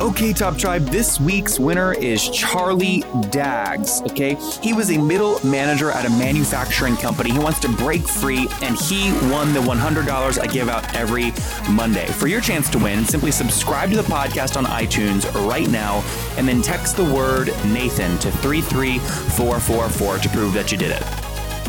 Okay, 0.00 0.32
Top 0.32 0.56
Tribe, 0.56 0.84
this 0.86 1.18
week's 1.18 1.58
winner 1.58 1.92
is 1.92 2.30
Charlie 2.30 3.02
Daggs. 3.30 4.00
Okay, 4.02 4.36
he 4.62 4.72
was 4.72 4.92
a 4.92 4.98
middle 4.98 5.44
manager 5.44 5.90
at 5.90 6.06
a 6.06 6.10
manufacturing 6.10 6.96
company. 6.96 7.32
He 7.32 7.38
wants 7.40 7.58
to 7.60 7.68
break 7.68 8.06
free, 8.06 8.46
and 8.62 8.78
he 8.78 9.10
won 9.28 9.52
the 9.52 9.58
$100 9.58 10.38
I 10.38 10.46
give 10.46 10.68
out 10.68 10.94
every 10.94 11.32
Monday. 11.68 12.06
For 12.06 12.28
your 12.28 12.40
chance 12.40 12.70
to 12.70 12.78
win, 12.78 13.04
simply 13.06 13.32
subscribe 13.32 13.90
to 13.90 13.96
the 13.96 14.02
podcast 14.04 14.56
on 14.56 14.66
iTunes 14.66 15.26
right 15.48 15.68
now, 15.68 16.04
and 16.36 16.46
then 16.46 16.62
text 16.62 16.96
the 16.96 17.02
word 17.02 17.48
Nathan 17.66 18.18
to 18.18 18.30
33444 18.30 20.18
to 20.18 20.28
prove 20.28 20.52
that 20.52 20.70
you 20.70 20.78
did 20.78 20.92
it. 20.92 21.27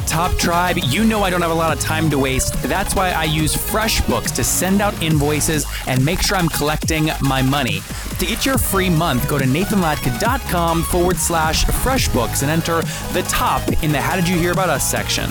Top 0.09 0.35
Tribe, 0.39 0.77
you 0.85 1.03
know 1.03 1.21
I 1.21 1.29
don't 1.29 1.43
have 1.43 1.51
a 1.51 1.53
lot 1.53 1.71
of 1.71 1.79
time 1.79 2.09
to 2.09 2.17
waste. 2.17 2.55
That's 2.63 2.95
why 2.95 3.11
I 3.11 3.25
use 3.25 3.55
FreshBooks 3.55 4.33
to 4.37 4.43
send 4.43 4.81
out 4.81 4.99
invoices 5.03 5.67
and 5.85 6.03
make 6.03 6.19
sure 6.23 6.35
I'm 6.35 6.49
collecting 6.49 7.09
my 7.21 7.43
money. 7.43 7.81
To 8.17 8.25
get 8.25 8.43
your 8.43 8.57
free 8.57 8.89
month, 8.89 9.29
go 9.29 9.37
to 9.37 9.45
nathanlatka.com 9.45 10.81
forward 10.81 11.17
slash 11.17 11.63
FreshBooks 11.65 12.41
and 12.41 12.49
enter 12.49 12.81
the 13.13 13.23
top 13.29 13.61
in 13.83 13.91
the 13.91 14.01
How 14.01 14.15
Did 14.15 14.27
You 14.27 14.35
Hear 14.35 14.51
About 14.51 14.69
Us 14.69 14.89
section. 14.89 15.29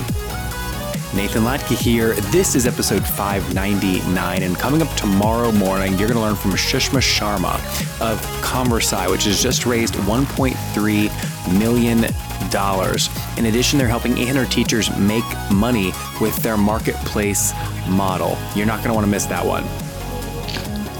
Nathan 1.12 1.42
Latka 1.42 1.76
here. 1.76 2.14
This 2.30 2.54
is 2.54 2.64
episode 2.64 3.04
599, 3.04 4.42
and 4.44 4.56
coming 4.56 4.80
up 4.80 4.94
tomorrow 4.94 5.50
morning, 5.50 5.98
you're 5.98 6.06
going 6.06 6.20
to 6.20 6.20
learn 6.20 6.36
from 6.36 6.52
Shishma 6.52 7.00
Sharma 7.00 7.54
of 8.00 8.20
Conversi, 8.42 9.10
which 9.10 9.24
has 9.24 9.42
just 9.42 9.66
raised 9.66 9.94
1.3 9.94 11.58
million 11.58 12.06
dollars. 12.50 13.08
In 13.38 13.46
addition, 13.46 13.78
they're 13.78 13.86
helping 13.86 14.18
800 14.18 14.50
teachers 14.50 14.90
make 14.98 15.22
money 15.52 15.92
with 16.20 16.34
their 16.38 16.56
marketplace 16.56 17.52
model. 17.88 18.36
You're 18.56 18.66
not 18.66 18.78
going 18.78 18.88
to 18.88 18.94
want 18.94 19.04
to 19.04 19.10
miss 19.10 19.26
that 19.26 19.46
one. 19.46 19.62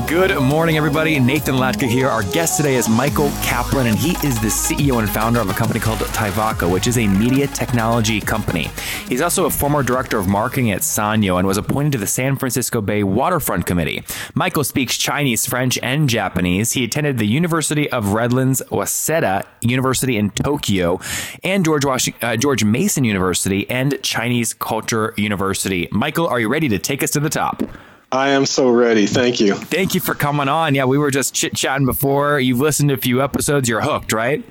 Good 0.09 0.41
morning, 0.41 0.79
everybody. 0.79 1.21
Nathan 1.21 1.57
Latka 1.57 1.87
here. 1.87 2.09
Our 2.09 2.23
guest 2.23 2.57
today 2.57 2.77
is 2.77 2.89
Michael 2.89 3.29
Kaplan, 3.43 3.89
and 3.89 3.95
he 3.95 4.13
is 4.27 4.41
the 4.41 4.49
CEO 4.49 5.01
and 5.01 5.11
founder 5.11 5.39
of 5.39 5.51
a 5.51 5.53
company 5.53 5.81
called 5.81 5.99
Taivaco, 5.99 6.73
which 6.73 6.87
is 6.87 6.97
a 6.97 7.07
media 7.07 7.47
technology 7.47 8.19
company. 8.19 8.71
He's 9.07 9.21
also 9.21 9.45
a 9.45 9.51
former 9.51 9.83
director 9.83 10.17
of 10.17 10.27
marketing 10.27 10.71
at 10.71 10.81
Sanyo 10.81 11.37
and 11.37 11.47
was 11.47 11.59
appointed 11.59 11.93
to 11.93 11.99
the 11.99 12.07
San 12.07 12.37
Francisco 12.37 12.81
Bay 12.81 13.03
Waterfront 13.03 13.67
Committee. 13.67 14.03
Michael 14.35 14.65
speaks 14.65 14.97
Chinese, 14.97 15.45
French, 15.45 15.79
and 15.83 16.09
Japanese. 16.09 16.73
He 16.73 16.85
attended 16.85 17.19
the 17.19 17.27
University 17.27 17.91
of 17.93 18.15
Redlands 18.15 18.63
Waseda 18.71 19.45
University 19.61 20.17
in 20.17 20.31
Tokyo 20.31 21.01
and 21.45 21.67
George, 21.67 21.85
Washington, 21.85 22.27
uh, 22.27 22.35
George 22.35 22.65
Mason 22.65 23.05
University 23.05 23.69
and 23.69 24.03
Chinese 24.03 24.55
Culture 24.55 25.13
University. 25.19 25.87
Michael, 25.93 26.27
are 26.27 26.41
you 26.41 26.49
ready 26.49 26.71
to 26.71 26.79
take 26.79 27.03
us 27.03 27.11
to 27.11 27.21
the 27.21 27.29
top? 27.29 27.63
I 28.11 28.31
am 28.31 28.47
so 28.47 28.71
ready. 28.71 29.07
Thank 29.07 29.39
you. 29.41 29.55
Thank 29.55 29.95
you 29.95 30.01
for 30.01 30.15
coming 30.15 30.49
on. 30.49 30.75
Yeah, 30.75 30.85
we 30.85 30.97
were 30.97 31.11
just 31.11 31.35
chit 31.35 31.55
chatting 31.55 31.87
before. 31.87 32.41
You've 32.41 32.61
listened 32.61 32.89
to 32.89 32.95
a 32.95 32.99
few 32.99 33.23
episodes. 33.23 33.69
You're 33.69 33.83
hooked, 33.83 34.13
right? 34.13 34.43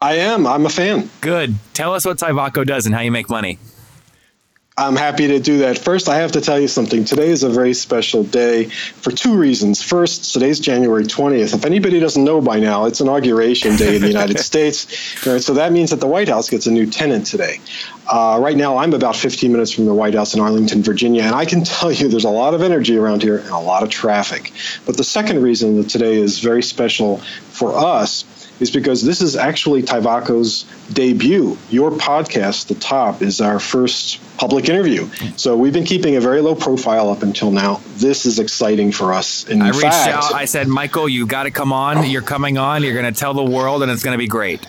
I 0.00 0.14
am. 0.14 0.46
I'm 0.46 0.64
a 0.64 0.70
fan. 0.70 1.10
Good. 1.20 1.56
Tell 1.74 1.92
us 1.94 2.06
what 2.06 2.16
Taivaco 2.16 2.66
does 2.66 2.86
and 2.86 2.94
how 2.94 3.02
you 3.02 3.12
make 3.12 3.28
money. 3.28 3.58
I'm 4.80 4.96
happy 4.96 5.28
to 5.28 5.38
do 5.38 5.58
that. 5.58 5.76
First, 5.76 6.08
I 6.08 6.16
have 6.16 6.32
to 6.32 6.40
tell 6.40 6.58
you 6.58 6.66
something. 6.66 7.04
Today 7.04 7.28
is 7.28 7.42
a 7.42 7.50
very 7.50 7.74
special 7.74 8.24
day 8.24 8.64
for 8.64 9.10
two 9.10 9.36
reasons. 9.36 9.82
First, 9.82 10.32
today's 10.32 10.58
January 10.58 11.04
20th. 11.04 11.52
If 11.52 11.66
anybody 11.66 12.00
doesn't 12.00 12.24
know 12.24 12.40
by 12.40 12.60
now, 12.60 12.86
it's 12.86 13.02
inauguration 13.02 13.76
day 13.76 13.96
in 13.96 14.00
the 14.00 14.08
United 14.08 14.38
States. 14.50 14.86
Right, 15.26 15.42
so 15.42 15.52
that 15.52 15.72
means 15.72 15.90
that 15.90 16.00
the 16.00 16.06
White 16.06 16.28
House 16.28 16.48
gets 16.48 16.66
a 16.66 16.70
new 16.70 16.86
tenant 16.86 17.26
today. 17.26 17.60
Uh, 18.10 18.38
right 18.40 18.56
now, 18.56 18.78
I'm 18.78 18.94
about 18.94 19.16
15 19.16 19.52
minutes 19.52 19.70
from 19.70 19.84
the 19.84 19.92
White 19.92 20.14
House 20.14 20.32
in 20.32 20.40
Arlington, 20.40 20.82
Virginia, 20.82 21.24
and 21.24 21.34
I 21.34 21.44
can 21.44 21.62
tell 21.62 21.92
you 21.92 22.08
there's 22.08 22.24
a 22.24 22.30
lot 22.30 22.54
of 22.54 22.62
energy 22.62 22.96
around 22.96 23.22
here 23.22 23.36
and 23.36 23.50
a 23.50 23.58
lot 23.58 23.82
of 23.82 23.90
traffic. 23.90 24.50
But 24.86 24.96
the 24.96 25.04
second 25.04 25.42
reason 25.42 25.76
that 25.76 25.90
today 25.90 26.14
is 26.14 26.38
very 26.38 26.62
special 26.62 27.18
for 27.18 27.76
us 27.76 28.24
is 28.60 28.70
because 28.70 29.02
this 29.02 29.20
is 29.20 29.36
actually 29.36 29.82
Taivaco's 29.82 30.64
debut. 30.92 31.56
Your 31.70 31.90
podcast, 31.90 32.68
The 32.68 32.74
Top, 32.74 33.22
is 33.22 33.40
our 33.40 33.58
first 33.58 34.20
public 34.36 34.68
interview. 34.68 35.08
So 35.36 35.56
we've 35.56 35.72
been 35.72 35.84
keeping 35.84 36.16
a 36.16 36.20
very 36.20 36.40
low 36.40 36.54
profile 36.54 37.10
up 37.10 37.22
until 37.22 37.50
now. 37.50 37.80
This 37.96 38.26
is 38.26 38.38
exciting 38.38 38.92
for 38.92 39.12
us. 39.12 39.48
In 39.48 39.62
I 39.62 39.68
reached 39.68 39.82
fact, 39.82 40.14
out. 40.14 40.34
I 40.34 40.44
said, 40.44 40.68
Michael, 40.68 41.08
you 41.08 41.26
got 41.26 41.44
to 41.44 41.50
come 41.50 41.72
on. 41.72 42.08
You're 42.08 42.22
coming 42.22 42.58
on. 42.58 42.82
You're 42.82 42.94
going 42.94 43.12
to 43.12 43.18
tell 43.18 43.34
the 43.34 43.44
world, 43.44 43.82
and 43.82 43.90
it's 43.90 44.02
going 44.02 44.14
to 44.14 44.18
be 44.18 44.28
great. 44.28 44.66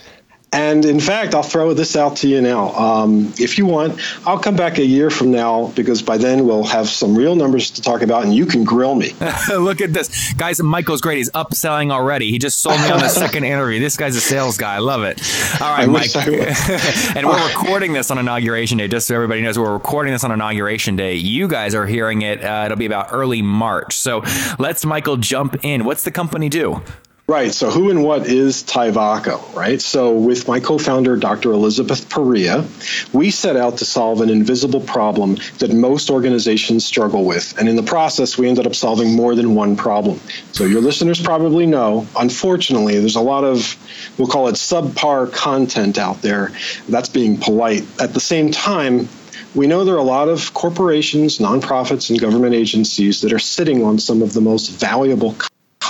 And 0.54 0.84
in 0.84 1.00
fact, 1.00 1.34
I'll 1.34 1.44
throw 1.44 1.74
this 1.74 1.96
out 1.96 2.18
to 2.18 2.28
you 2.28 2.42
now. 2.42 2.76
Um, 2.76 3.34
if 3.40 3.58
you 3.58 3.66
want, 3.66 4.02
I'll 4.28 4.40
come 4.40 4.58
back 4.58 4.80
a 4.80 4.86
year 4.86 5.10
from 5.10 5.32
now 5.32 5.68
because 5.76 6.02
by 6.02 6.18
then 6.18 6.46
we'll 6.46 6.66
have 6.66 6.90
some 6.90 7.18
real 7.18 7.36
numbers 7.38 7.72
to 7.72 7.82
talk 7.82 8.02
about 8.02 8.26
and 8.26 8.36
you 8.36 8.46
can 8.46 8.66
grill 8.66 8.96
me. 8.96 9.14
Look 9.50 9.80
at 9.80 9.94
this. 9.94 10.34
Guys, 10.34 10.62
Michael's 10.62 11.00
great. 11.00 11.20
He's 11.20 11.30
upselling 11.32 11.90
already. 11.90 12.32
He 12.32 12.38
just 12.38 12.58
sold 12.60 12.82
me 12.82 12.90
on 12.90 13.00
the 13.00 13.08
second 13.24 13.46
interview. 13.46 13.80
This 13.80 13.96
guy's 13.96 14.18
a 14.18 14.22
sales 14.22 14.58
guy. 14.58 14.76
I 14.76 14.80
love 14.80 15.04
it. 15.04 15.22
All 15.62 15.72
right, 15.72 15.88
Mike. 15.88 16.14
and 17.16 17.26
we're 17.26 17.48
recording 17.48 17.94
this 17.94 18.12
on 18.12 18.18
Inauguration 18.18 18.78
Day, 18.78 18.90
just 18.90 19.08
so 19.08 19.16
everybody 19.16 19.42
knows 19.42 19.58
we're 19.58 19.72
recording 19.72 20.12
this 20.12 20.26
on 20.26 20.34
Inauguration 20.34 20.98
Day. 20.98 21.16
You 21.16 21.48
guys 21.48 21.74
are 21.76 21.86
hearing 21.86 22.24
it. 22.24 22.44
Uh, 22.44 22.64
it'll 22.66 22.78
be 22.78 22.86
about 22.86 23.08
early 23.12 23.42
March. 23.42 23.98
So 23.98 24.22
let's, 24.60 24.84
Michael, 24.84 25.16
jump 25.16 25.64
in. 25.64 25.86
What's 25.86 26.04
the 26.04 26.12
company 26.12 26.50
do? 26.50 26.82
Right. 27.32 27.54
So, 27.54 27.70
who 27.70 27.90
and 27.90 28.04
what 28.04 28.28
is 28.28 28.62
Taivaco, 28.62 29.56
right? 29.56 29.82
So, 29.82 30.12
with 30.14 30.50
my 30.50 30.60
co 30.60 30.78
founder, 30.78 31.16
Dr. 31.16 31.54
Elizabeth 31.54 32.10
Perea, 32.10 32.66
we 33.14 33.32
set 33.32 33.56
out 33.56 33.78
to 33.78 33.86
solve 33.86 34.20
an 34.20 34.30
invisible 34.30 34.82
problem 34.82 35.38
that 35.60 35.72
most 35.72 36.10
organizations 36.10 36.84
struggle 36.84 37.24
with. 37.24 37.58
And 37.58 37.70
in 37.70 37.78
the 37.78 37.84
process, 37.84 38.38
we 38.38 38.50
ended 38.50 38.68
up 38.68 38.76
solving 38.76 39.16
more 39.16 39.34
than 39.34 39.56
one 39.56 39.78
problem. 39.78 40.20
So, 40.52 40.66
your 40.66 40.82
listeners 40.82 41.22
probably 41.22 41.66
know, 41.66 42.06
unfortunately, 42.20 43.00
there's 43.00 43.16
a 43.16 43.22
lot 43.22 43.46
of, 43.46 43.78
we'll 44.18 44.28
call 44.28 44.50
it 44.50 44.56
subpar 44.56 45.32
content 45.32 45.98
out 45.98 46.22
there. 46.22 46.52
That's 46.90 47.08
being 47.08 47.38
polite. 47.38 47.86
At 48.02 48.14
the 48.14 48.20
same 48.20 48.52
time, 48.52 49.08
we 49.56 49.68
know 49.68 49.86
there 49.86 49.96
are 49.96 50.00
a 50.00 50.04
lot 50.04 50.28
of 50.28 50.54
corporations, 50.54 51.38
nonprofits, 51.38 52.10
and 52.10 52.20
government 52.20 52.56
agencies 52.56 53.22
that 53.22 53.32
are 53.32 53.40
sitting 53.40 53.86
on 53.86 54.00
some 54.00 54.22
of 54.22 54.34
the 54.34 54.42
most 54.42 54.68
valuable 54.68 55.34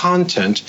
content. 0.02 0.62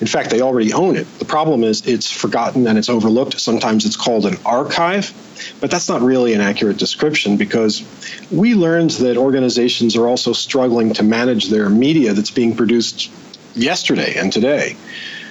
In 0.00 0.06
fact, 0.06 0.30
they 0.30 0.40
already 0.40 0.72
own 0.72 0.96
it. 0.96 1.06
The 1.18 1.26
problem 1.26 1.62
is 1.62 1.86
it's 1.86 2.10
forgotten 2.10 2.66
and 2.66 2.78
it's 2.78 2.88
overlooked. 2.88 3.38
Sometimes 3.38 3.84
it's 3.84 3.96
called 3.96 4.24
an 4.24 4.36
archive, 4.46 5.12
but 5.60 5.70
that's 5.70 5.90
not 5.90 6.00
really 6.00 6.32
an 6.32 6.40
accurate 6.40 6.78
description 6.78 7.36
because 7.36 7.84
we 8.30 8.54
learned 8.54 8.92
that 9.02 9.18
organizations 9.18 9.94
are 9.94 10.08
also 10.08 10.32
struggling 10.32 10.94
to 10.94 11.02
manage 11.02 11.50
their 11.50 11.68
media 11.68 12.14
that's 12.14 12.30
being 12.30 12.56
produced 12.56 13.10
yesterday 13.54 14.14
and 14.16 14.32
today. 14.32 14.74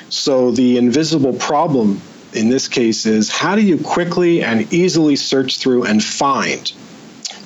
So 0.10 0.52
the 0.52 0.78
invisible 0.78 1.34
problem 1.34 2.00
in 2.34 2.50
this 2.50 2.68
case 2.68 3.08
is 3.08 3.32
how 3.32 3.56
do 3.56 3.62
you 3.62 3.80
quickly 3.80 4.44
and 4.44 4.72
easily 4.72 5.16
search 5.16 5.58
through 5.58 5.86
and 5.86 6.04
find 6.04 6.72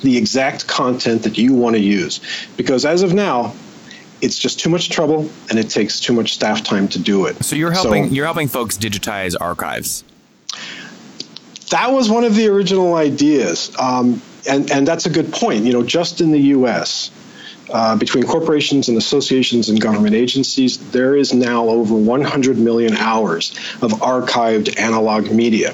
the 0.01 0.17
exact 0.17 0.67
content 0.67 1.23
that 1.23 1.37
you 1.37 1.53
want 1.53 1.77
to 1.77 1.81
use? 1.81 2.19
Because 2.57 2.83
as 2.85 3.01
of 3.01 3.13
now, 3.13 3.53
it's 4.21 4.37
just 4.37 4.59
too 4.59 4.69
much 4.69 4.89
trouble 4.89 5.29
and 5.49 5.59
it 5.59 5.69
takes 5.69 5.99
too 5.99 6.13
much 6.13 6.33
staff 6.33 6.63
time 6.63 6.87
to 6.89 6.99
do 6.99 7.25
it. 7.25 7.43
So 7.43 7.55
you're 7.55 7.71
helping 7.71 8.09
so, 8.09 8.13
you're 8.13 8.25
helping 8.25 8.47
folks 8.47 8.77
digitize 8.77 9.35
archives. 9.39 10.03
That 11.69 11.91
was 11.91 12.09
one 12.09 12.23
of 12.23 12.35
the 12.35 12.47
original 12.47 12.95
ideas, 12.95 13.71
um, 13.79 14.21
and 14.49 14.69
and 14.71 14.87
that's 14.87 15.05
a 15.05 15.09
good 15.09 15.31
point. 15.31 15.63
You 15.63 15.73
know, 15.73 15.83
just 15.83 16.19
in 16.19 16.31
the 16.31 16.39
U.S. 16.55 17.11
Uh, 17.69 17.95
between 17.95 18.25
corporations 18.25 18.89
and 18.89 18.97
associations 18.97 19.69
and 19.69 19.79
government 19.79 20.13
agencies, 20.13 20.91
there 20.91 21.15
is 21.15 21.33
now 21.33 21.69
over 21.69 21.95
100 21.95 22.57
million 22.57 22.97
hours 22.97 23.51
of 23.81 23.91
archived 24.01 24.77
analog 24.77 25.31
media. 25.31 25.73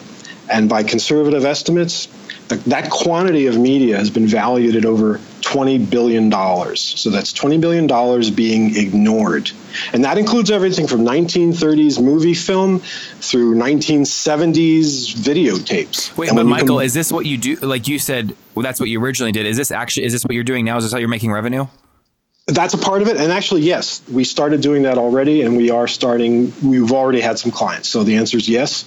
And 0.49 0.69
by 0.69 0.83
conservative 0.83 1.43
estimates, 1.43 2.07
that 2.49 2.89
quantity 2.89 3.47
of 3.47 3.57
media 3.57 3.97
has 3.97 4.09
been 4.09 4.27
valued 4.27 4.75
at 4.75 4.85
over 4.85 5.19
$20 5.41 5.89
billion. 5.89 6.31
So 6.75 7.09
that's 7.09 7.31
$20 7.33 7.59
billion 7.61 8.35
being 8.35 8.75
ignored. 8.75 9.51
And 9.93 10.03
that 10.03 10.17
includes 10.17 10.51
everything 10.51 10.87
from 10.87 11.01
1930s 11.01 12.01
movie 12.03 12.33
film 12.33 12.79
through 12.79 13.55
1970s 13.55 15.13
videotapes. 15.15 16.15
Wait, 16.17 16.31
but 16.33 16.45
Michael, 16.45 16.79
is 16.79 16.93
this 16.93 17.11
what 17.11 17.25
you 17.25 17.37
do? 17.37 17.55
Like 17.57 17.87
you 17.87 17.99
said, 17.99 18.35
well, 18.55 18.63
that's 18.63 18.79
what 18.79 18.89
you 18.89 19.01
originally 19.01 19.31
did. 19.31 19.45
Is 19.45 19.57
this 19.57 19.71
actually, 19.71 20.05
is 20.05 20.13
this 20.13 20.23
what 20.23 20.33
you're 20.33 20.43
doing 20.43 20.65
now? 20.65 20.77
Is 20.77 20.83
this 20.83 20.93
how 20.93 20.99
you're 20.99 21.07
making 21.07 21.31
revenue? 21.31 21.67
That's 22.47 22.73
a 22.73 22.77
part 22.77 23.01
of 23.01 23.09
it. 23.09 23.17
And 23.17 23.29
actually, 23.29 23.63
yes, 23.63 24.01
we 24.09 24.23
started 24.23 24.61
doing 24.61 24.83
that 24.83 24.97
already, 24.97 25.41
and 25.41 25.57
we 25.57 25.69
are 25.69 25.85
starting, 25.85 26.53
we've 26.63 26.93
already 26.93 27.19
had 27.19 27.37
some 27.37 27.51
clients. 27.51 27.89
So 27.89 28.05
the 28.05 28.15
answer 28.15 28.37
is 28.37 28.47
yes. 28.47 28.85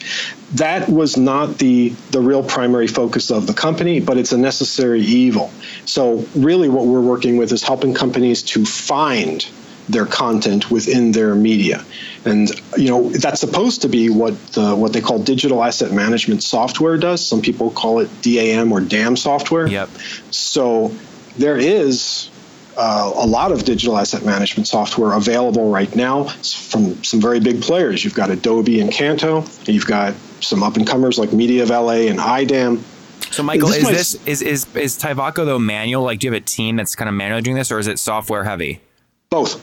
That 0.55 0.89
was 0.89 1.19
not 1.19 1.59
the, 1.59 1.91
the 2.11 2.21
real 2.23 2.43
primary 2.43 2.87
focus 2.87 3.31
of 3.31 3.47
the 3.47 3.53
company, 3.53 4.01
but 4.01 4.17
it's 4.17 4.33
a 4.33 4.39
necessary 4.39 5.03
evil. 5.03 5.51
So, 5.85 6.25
really, 6.35 6.71
what 6.71 6.87
we're 6.87 7.03
working 7.03 7.37
with 7.37 7.53
is 7.53 7.63
helping 7.63 7.93
companies 7.93 8.43
to 8.45 8.65
find 8.65 9.47
their 9.91 10.07
content 10.07 10.71
within 10.71 11.13
their 11.13 11.35
media. 11.35 11.85
And 12.25 12.51
you 12.77 12.89
know 12.89 13.11
that's 13.11 13.41
supposed 13.41 13.83
to 13.83 13.89
be 13.89 14.09
what 14.09 14.39
the, 14.53 14.75
what 14.75 14.93
they 14.93 15.01
call 15.01 15.19
digital 15.19 15.63
asset 15.63 15.93
management 15.93 16.43
software 16.43 16.97
does. 16.97 17.27
Some 17.27 17.43
people 17.43 17.71
call 17.71 18.01
it 18.01 18.09
DAM 18.23 18.73
or 18.73 18.81
DAM 18.81 19.17
software. 19.17 19.67
Yep. 19.67 19.89
So 20.31 20.95
there 21.37 21.59
is 21.59 22.31
uh, 22.77 23.13
a 23.15 23.27
lot 23.27 23.53
of 23.53 23.65
digital 23.65 23.99
asset 23.99 24.25
management 24.25 24.67
software 24.67 25.13
available 25.13 25.71
right 25.71 25.95
now 25.95 26.25
from 26.25 27.03
some 27.05 27.21
very 27.21 27.41
big 27.41 27.63
players. 27.63 28.05
You've 28.05 28.15
got 28.15 28.31
Adobe 28.31 28.81
and 28.81 28.93
Canto. 28.93 29.45
You've 29.65 29.87
got 29.87 30.15
some 30.41 30.63
up 30.63 30.77
and 30.77 30.87
comers 30.87 31.19
like 31.19 31.31
MediaValet 31.31 32.11
and 32.11 32.21
IDAM. 32.21 32.85
So, 33.31 33.43
Michael, 33.43 33.69
this 33.69 33.77
is 33.77 33.83
might... 33.85 33.93
this 33.93 34.15
is 34.27 34.43
is 34.43 34.77
is 34.77 34.99
Tyvaco 34.99 35.45
though 35.45 35.59
manual? 35.59 36.03
Like, 36.03 36.21
do 36.21 36.27
you 36.27 36.33
have 36.33 36.43
a 36.43 36.45
team 36.45 36.77
that's 36.77 36.97
kind 36.97 37.09
of 37.09 37.15
managing 37.15 37.55
this, 37.55 37.71
or 37.71 37.79
is 37.79 37.87
it 37.87 37.99
software 37.99 38.45
heavy? 38.45 38.81
Both. 39.29 39.63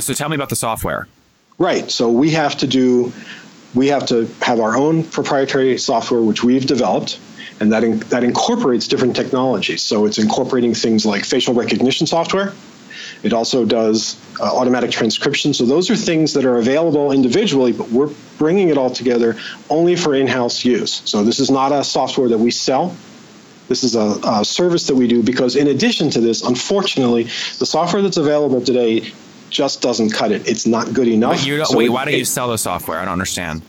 So, 0.00 0.14
tell 0.14 0.28
me 0.28 0.36
about 0.36 0.48
the 0.48 0.56
software. 0.56 1.08
Right. 1.58 1.90
So 1.90 2.10
we 2.10 2.30
have 2.30 2.56
to 2.58 2.66
do, 2.66 3.12
we 3.74 3.88
have 3.88 4.06
to 4.06 4.26
have 4.40 4.58
our 4.58 4.76
own 4.76 5.04
proprietary 5.04 5.78
software 5.78 6.20
which 6.20 6.42
we've 6.42 6.66
developed 6.66 7.20
and 7.62 7.72
that 7.72 7.84
in, 7.84 8.00
that 8.10 8.24
incorporates 8.24 8.88
different 8.88 9.14
technologies. 9.14 9.82
So 9.82 10.04
it's 10.04 10.18
incorporating 10.18 10.74
things 10.74 11.06
like 11.06 11.24
facial 11.24 11.54
recognition 11.54 12.08
software. 12.08 12.52
It 13.22 13.32
also 13.32 13.64
does 13.64 14.20
uh, 14.40 14.44
automatic 14.44 14.90
transcription. 14.90 15.54
So 15.54 15.64
those 15.64 15.88
are 15.88 15.94
things 15.94 16.32
that 16.32 16.44
are 16.44 16.58
available 16.58 17.12
individually, 17.12 17.72
but 17.72 17.88
we're 17.90 18.12
bringing 18.36 18.68
it 18.68 18.76
all 18.76 18.90
together 18.90 19.36
only 19.70 19.94
for 19.94 20.12
in-house 20.12 20.64
use. 20.64 21.02
So 21.04 21.22
this 21.22 21.38
is 21.38 21.50
not 21.50 21.70
a 21.70 21.84
software 21.84 22.28
that 22.28 22.38
we 22.38 22.50
sell. 22.50 22.96
This 23.68 23.84
is 23.84 23.94
a, 23.94 24.18
a 24.24 24.44
service 24.44 24.88
that 24.88 24.96
we 24.96 25.06
do 25.06 25.22
because, 25.22 25.54
in 25.54 25.68
addition 25.68 26.10
to 26.10 26.20
this, 26.20 26.42
unfortunately, 26.42 27.24
the 27.60 27.66
software 27.66 28.02
that's 28.02 28.16
available 28.16 28.60
today 28.60 29.12
just 29.50 29.82
doesn't 29.82 30.10
cut 30.10 30.32
it. 30.32 30.48
It's 30.48 30.66
not 30.66 30.92
good 30.92 31.06
enough. 31.06 31.46
Wait, 31.46 31.66
so 31.66 31.78
wait 31.78 31.90
why 31.90 32.04
don't 32.06 32.14
you 32.14 32.24
sell 32.24 32.48
the 32.48 32.58
software? 32.58 32.98
I 32.98 33.04
don't 33.04 33.12
understand 33.12 33.62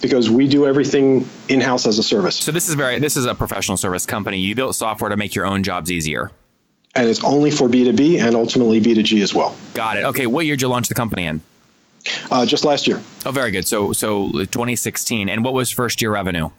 because 0.00 0.30
we 0.30 0.48
do 0.48 0.66
everything 0.66 1.28
in 1.48 1.60
house 1.60 1.86
as 1.86 1.98
a 1.98 2.02
service. 2.02 2.36
So 2.36 2.52
this 2.52 2.68
is 2.68 2.74
very 2.74 2.98
this 2.98 3.16
is 3.16 3.24
a 3.26 3.34
professional 3.34 3.76
service 3.76 4.06
company. 4.06 4.38
You 4.38 4.54
built 4.54 4.74
software 4.74 5.10
to 5.10 5.16
make 5.16 5.34
your 5.34 5.46
own 5.46 5.62
jobs 5.62 5.90
easier. 5.90 6.30
And 6.94 7.08
it's 7.08 7.22
only 7.22 7.50
for 7.52 7.68
B2B 7.68 8.20
and 8.20 8.34
ultimately 8.34 8.80
B2G 8.80 9.22
as 9.22 9.32
well. 9.32 9.54
Got 9.74 9.98
it. 9.98 10.04
Okay, 10.06 10.26
what 10.26 10.44
year 10.44 10.56
did 10.56 10.62
you 10.62 10.68
launch 10.68 10.88
the 10.88 10.94
company 10.94 11.24
in? 11.24 11.40
Uh, 12.30 12.44
just 12.46 12.64
last 12.64 12.88
year. 12.88 13.00
Oh, 13.24 13.30
very 13.30 13.50
good. 13.50 13.66
So 13.66 13.92
so 13.92 14.30
2016. 14.32 15.28
And 15.28 15.44
what 15.44 15.54
was 15.54 15.70
first 15.70 16.02
year 16.02 16.12
revenue? 16.12 16.50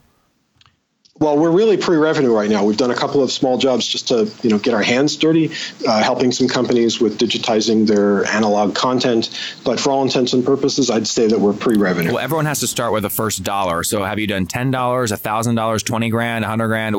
Well, 1.22 1.38
we're 1.38 1.52
really 1.52 1.76
pre-revenue 1.76 2.34
right 2.34 2.50
now. 2.50 2.64
We've 2.64 2.76
done 2.76 2.90
a 2.90 2.96
couple 2.96 3.22
of 3.22 3.30
small 3.30 3.56
jobs 3.56 3.86
just 3.86 4.08
to, 4.08 4.28
you 4.42 4.50
know, 4.50 4.58
get 4.58 4.74
our 4.74 4.82
hands 4.82 5.14
dirty, 5.14 5.52
uh, 5.86 6.02
helping 6.02 6.32
some 6.32 6.48
companies 6.48 7.00
with 7.00 7.16
digitizing 7.16 7.86
their 7.86 8.24
analog 8.24 8.74
content. 8.74 9.30
But 9.64 9.78
for 9.78 9.90
all 9.92 10.02
intents 10.02 10.32
and 10.32 10.44
purposes, 10.44 10.90
I'd 10.90 11.06
say 11.06 11.28
that 11.28 11.38
we're 11.38 11.52
pre-revenue. 11.52 12.14
Well, 12.14 12.18
everyone 12.18 12.46
has 12.46 12.58
to 12.58 12.66
start 12.66 12.92
with 12.92 13.04
the 13.04 13.10
first 13.10 13.44
dollar. 13.44 13.84
So, 13.84 14.02
have 14.02 14.18
you 14.18 14.26
done 14.26 14.46
ten 14.46 14.72
dollars, 14.72 15.12
a 15.12 15.16
thousand 15.16 15.54
dollars, 15.54 15.84
twenty 15.84 16.10
grand, 16.10 16.44
a 16.44 16.48
hundred 16.48 16.66
grand? 16.66 16.96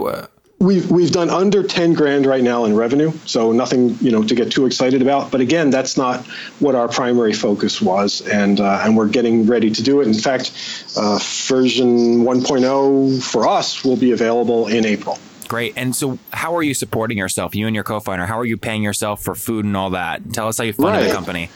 We've 0.63 0.89
we've 0.89 1.11
done 1.11 1.29
under 1.29 1.61
ten 1.61 1.93
grand 1.93 2.25
right 2.25 2.41
now 2.41 2.63
in 2.63 2.73
revenue, 2.73 3.11
so 3.25 3.51
nothing 3.51 3.97
you 3.99 4.11
know 4.11 4.23
to 4.23 4.33
get 4.33 4.49
too 4.49 4.65
excited 4.65 5.01
about. 5.01 5.29
But 5.29 5.41
again, 5.41 5.71
that's 5.71 5.97
not 5.97 6.25
what 6.59 6.73
our 6.73 6.87
primary 6.87 7.33
focus 7.33 7.81
was, 7.81 8.21
and 8.21 8.61
uh, 8.61 8.79
and 8.81 8.95
we're 8.95 9.09
getting 9.09 9.45
ready 9.45 9.69
to 9.71 9.83
do 9.83 9.99
it. 9.99 10.07
In 10.07 10.13
fact, 10.13 10.53
uh, 10.95 11.19
version 11.47 12.23
1.0 12.23 13.21
for 13.21 13.45
us 13.45 13.83
will 13.83 13.97
be 13.97 14.11
available 14.11 14.67
in 14.67 14.85
April. 14.85 15.19
Great. 15.49 15.73
And 15.75 15.93
so, 15.93 16.17
how 16.31 16.55
are 16.55 16.63
you 16.63 16.73
supporting 16.73 17.17
yourself? 17.17 17.53
You 17.55 17.67
and 17.67 17.75
your 17.75 17.83
co-founder. 17.83 18.25
How 18.25 18.39
are 18.39 18.45
you 18.45 18.55
paying 18.55 18.83
yourself 18.83 19.21
for 19.21 19.35
food 19.35 19.65
and 19.65 19.75
all 19.75 19.89
that? 19.89 20.33
Tell 20.33 20.47
us 20.47 20.59
how 20.59 20.63
you 20.63 20.71
funded 20.71 21.01
right. 21.01 21.07
the 21.09 21.13
company. 21.13 21.49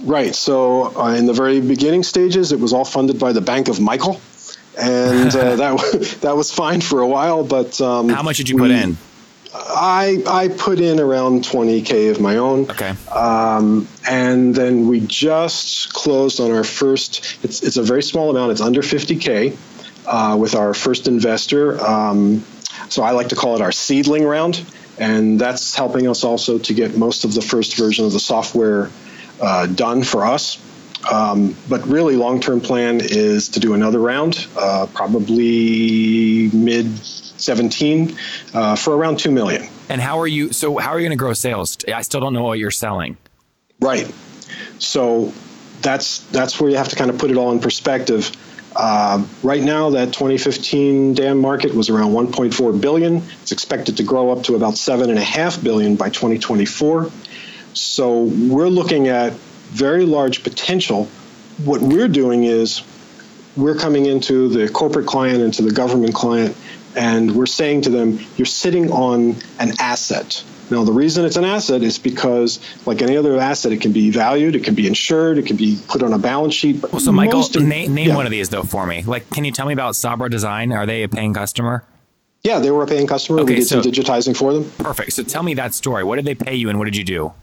Right. 0.00 0.34
So, 0.34 0.96
uh, 0.96 1.14
in 1.14 1.26
the 1.26 1.32
very 1.32 1.60
beginning 1.60 2.04
stages, 2.04 2.52
it 2.52 2.60
was 2.60 2.72
all 2.72 2.84
funded 2.84 3.18
by 3.18 3.32
the 3.32 3.40
Bank 3.40 3.66
of 3.66 3.80
Michael 3.80 4.20
and 4.78 5.34
uh, 5.34 5.56
that 5.56 6.18
that 6.20 6.36
was 6.36 6.52
fine 6.52 6.80
for 6.80 7.00
a 7.00 7.06
while. 7.06 7.44
But 7.44 7.80
um, 7.80 8.08
how 8.08 8.22
much 8.22 8.36
did 8.36 8.48
you 8.48 8.56
we, 8.56 8.62
put 8.62 8.70
in? 8.70 8.96
I 9.54 10.22
I 10.26 10.48
put 10.48 10.80
in 10.80 10.98
around 10.98 11.44
20k 11.44 12.10
of 12.10 12.20
my 12.20 12.36
own. 12.36 12.70
Okay. 12.70 12.94
Um, 13.12 13.88
and 14.08 14.54
then 14.54 14.88
we 14.88 15.00
just 15.00 15.92
closed 15.92 16.40
on 16.40 16.50
our 16.50 16.64
first. 16.64 17.38
It's 17.42 17.62
it's 17.62 17.76
a 17.76 17.82
very 17.82 18.02
small 18.02 18.30
amount. 18.30 18.52
It's 18.52 18.60
under 18.60 18.82
50k 18.82 19.56
uh, 20.06 20.36
with 20.38 20.54
our 20.54 20.74
first 20.74 21.06
investor. 21.06 21.80
Um, 21.84 22.44
so 22.88 23.02
I 23.02 23.12
like 23.12 23.28
to 23.28 23.36
call 23.36 23.54
it 23.54 23.60
our 23.60 23.72
seedling 23.72 24.24
round, 24.24 24.64
and 24.98 25.40
that's 25.40 25.74
helping 25.74 26.08
us 26.08 26.24
also 26.24 26.58
to 26.58 26.74
get 26.74 26.96
most 26.96 27.24
of 27.24 27.34
the 27.34 27.42
first 27.42 27.76
version 27.76 28.04
of 28.04 28.12
the 28.12 28.20
software 28.20 28.90
uh, 29.40 29.66
done 29.66 30.02
for 30.02 30.24
us. 30.24 30.58
Um, 31.10 31.56
but 31.68 31.86
really, 31.86 32.16
long-term 32.16 32.60
plan 32.60 33.00
is 33.02 33.50
to 33.50 33.60
do 33.60 33.74
another 33.74 33.98
round, 33.98 34.46
uh, 34.56 34.86
probably 34.94 36.50
mid 36.52 36.98
17, 36.98 38.16
uh, 38.54 38.76
for 38.76 38.96
around 38.96 39.18
two 39.18 39.30
million. 39.30 39.68
And 39.88 40.00
how 40.00 40.18
are 40.20 40.26
you? 40.26 40.52
So 40.52 40.78
how 40.78 40.90
are 40.90 40.98
you 40.98 41.04
going 41.04 41.16
to 41.16 41.22
grow 41.22 41.34
sales? 41.34 41.76
I 41.92 42.02
still 42.02 42.20
don't 42.20 42.32
know 42.32 42.42
what 42.42 42.58
you're 42.58 42.70
selling. 42.70 43.16
Right. 43.80 44.10
So 44.78 45.32
that's 45.82 46.20
that's 46.30 46.58
where 46.60 46.70
you 46.70 46.76
have 46.76 46.88
to 46.88 46.96
kind 46.96 47.10
of 47.10 47.18
put 47.18 47.30
it 47.30 47.36
all 47.36 47.52
in 47.52 47.60
perspective. 47.60 48.34
Uh, 48.76 49.24
right 49.42 49.62
now, 49.62 49.90
that 49.90 50.12
2015 50.12 51.14
DAM 51.14 51.38
market 51.38 51.74
was 51.74 51.90
around 51.90 52.10
1.4 52.12 52.80
billion. 52.80 53.22
It's 53.42 53.52
expected 53.52 53.98
to 53.98 54.02
grow 54.02 54.30
up 54.30 54.42
to 54.44 54.56
about 54.56 54.76
seven 54.76 55.10
and 55.10 55.18
a 55.18 55.24
half 55.24 55.62
billion 55.62 55.94
by 55.94 56.08
2024. 56.08 57.10
So 57.72 58.22
we're 58.22 58.68
looking 58.68 59.08
at 59.08 59.32
very 59.74 60.06
large 60.06 60.44
potential. 60.44 61.08
What 61.64 61.80
we're 61.80 62.08
doing 62.08 62.44
is 62.44 62.82
we're 63.56 63.74
coming 63.74 64.06
into 64.06 64.48
the 64.48 64.68
corporate 64.68 65.06
client, 65.06 65.40
into 65.40 65.62
the 65.62 65.72
government 65.72 66.14
client, 66.14 66.56
and 66.96 67.34
we're 67.34 67.46
saying 67.46 67.82
to 67.82 67.90
them, 67.90 68.20
you're 68.36 68.46
sitting 68.46 68.90
on 68.92 69.36
an 69.58 69.72
asset. 69.80 70.42
Now, 70.70 70.84
the 70.84 70.92
reason 70.92 71.24
it's 71.24 71.36
an 71.36 71.44
asset 71.44 71.82
is 71.82 71.98
because, 71.98 72.58
like 72.86 73.02
any 73.02 73.16
other 73.16 73.38
asset, 73.38 73.72
it 73.72 73.80
can 73.80 73.92
be 73.92 74.10
valued, 74.10 74.54
it 74.54 74.64
can 74.64 74.74
be 74.74 74.86
insured, 74.86 75.38
it 75.38 75.46
can 75.46 75.56
be 75.56 75.78
put 75.88 76.02
on 76.02 76.12
a 76.12 76.18
balance 76.18 76.54
sheet. 76.54 76.80
Well, 76.90 77.00
so, 77.00 77.12
Michael, 77.12 77.40
of, 77.40 77.54
na- 77.56 77.86
name 77.86 77.98
yeah. 77.98 78.16
one 78.16 78.24
of 78.24 78.30
these 78.30 78.48
though 78.48 78.62
for 78.62 78.86
me. 78.86 79.02
Like, 79.02 79.28
can 79.30 79.44
you 79.44 79.52
tell 79.52 79.66
me 79.66 79.72
about 79.72 79.94
Sabra 79.94 80.30
Design? 80.30 80.72
Are 80.72 80.86
they 80.86 81.02
a 81.02 81.08
paying 81.08 81.34
customer? 81.34 81.84
Yeah, 82.44 82.60
they 82.60 82.70
were 82.70 82.82
a 82.82 82.86
paying 82.86 83.06
customer. 83.06 83.40
Okay, 83.40 83.54
we 83.54 83.60
did 83.60 83.66
so, 83.66 83.82
some 83.82 83.90
digitizing 83.90 84.36
for 84.36 84.54
them. 84.54 84.70
Perfect. 84.78 85.12
So, 85.12 85.22
tell 85.22 85.42
me 85.42 85.54
that 85.54 85.74
story. 85.74 86.02
What 86.04 86.16
did 86.16 86.24
they 86.24 86.34
pay 86.34 86.54
you, 86.54 86.70
and 86.70 86.78
what 86.78 86.86
did 86.86 86.96
you 86.96 87.04
do? 87.04 87.34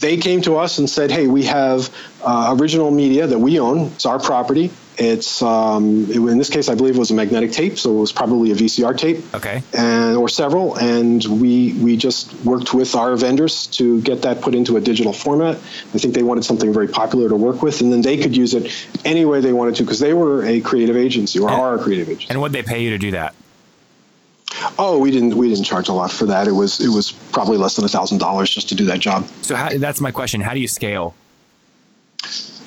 They 0.00 0.16
came 0.16 0.42
to 0.42 0.56
us 0.56 0.78
and 0.78 0.88
said, 0.88 1.10
"Hey, 1.10 1.26
we 1.26 1.44
have 1.44 1.94
uh, 2.22 2.56
original 2.58 2.90
media 2.90 3.26
that 3.26 3.38
we 3.38 3.60
own. 3.60 3.86
It's 3.88 4.06
our 4.06 4.18
property. 4.18 4.70
It's 4.96 5.42
um, 5.42 6.06
it, 6.08 6.16
in 6.16 6.38
this 6.38 6.50
case, 6.50 6.68
I 6.68 6.74
believe 6.74 6.94
it 6.94 6.98
was 6.98 7.10
a 7.10 7.14
magnetic 7.14 7.52
tape, 7.52 7.78
so 7.78 7.96
it 7.96 8.00
was 8.00 8.12
probably 8.12 8.52
a 8.52 8.54
VCR 8.54 8.96
tape, 8.96 9.34
okay, 9.34 9.62
and 9.76 10.16
or 10.16 10.28
several. 10.28 10.76
And 10.76 11.24
we 11.24 11.72
we 11.74 11.96
just 11.96 12.32
worked 12.44 12.74
with 12.74 12.94
our 12.94 13.16
vendors 13.16 13.66
to 13.78 14.00
get 14.02 14.22
that 14.22 14.40
put 14.40 14.54
into 14.54 14.76
a 14.76 14.80
digital 14.80 15.12
format. 15.12 15.56
I 15.56 15.98
think 15.98 16.14
they 16.14 16.22
wanted 16.22 16.44
something 16.44 16.72
very 16.72 16.88
popular 16.88 17.28
to 17.28 17.36
work 17.36 17.62
with, 17.62 17.80
and 17.80 17.92
then 17.92 18.02
they 18.02 18.16
could 18.18 18.36
use 18.36 18.54
it 18.54 18.72
any 19.04 19.24
way 19.24 19.40
they 19.40 19.52
wanted 19.52 19.76
to 19.76 19.82
because 19.82 20.00
they 20.00 20.14
were 20.14 20.44
a 20.44 20.60
creative 20.60 20.96
agency 20.96 21.40
or 21.40 21.50
and, 21.50 21.60
are 21.60 21.74
a 21.74 21.78
creative 21.82 22.08
agency. 22.08 22.28
And 22.30 22.40
would 22.40 22.52
they 22.52 22.62
pay 22.62 22.82
you 22.82 22.90
to 22.90 22.98
do 22.98 23.12
that? 23.12 23.34
Oh, 24.78 24.98
we 24.98 25.10
didn't 25.10 25.36
we 25.36 25.48
didn't 25.48 25.64
charge 25.64 25.88
a 25.88 25.92
lot 25.92 26.10
for 26.10 26.26
that. 26.26 26.48
It 26.48 26.52
was 26.52 26.80
it 26.80 26.88
was 26.88 27.12
probably 27.12 27.58
less 27.58 27.76
than 27.76 27.84
a 27.84 27.88
thousand 27.88 28.18
dollars 28.18 28.50
just 28.50 28.68
to 28.70 28.74
do 28.74 28.84
that 28.86 29.00
job. 29.00 29.26
So 29.42 29.54
how, 29.54 29.70
that's 29.78 30.00
my 30.00 30.10
question. 30.10 30.40
How 30.40 30.54
do 30.54 30.60
you 30.60 30.68
scale? 30.68 31.14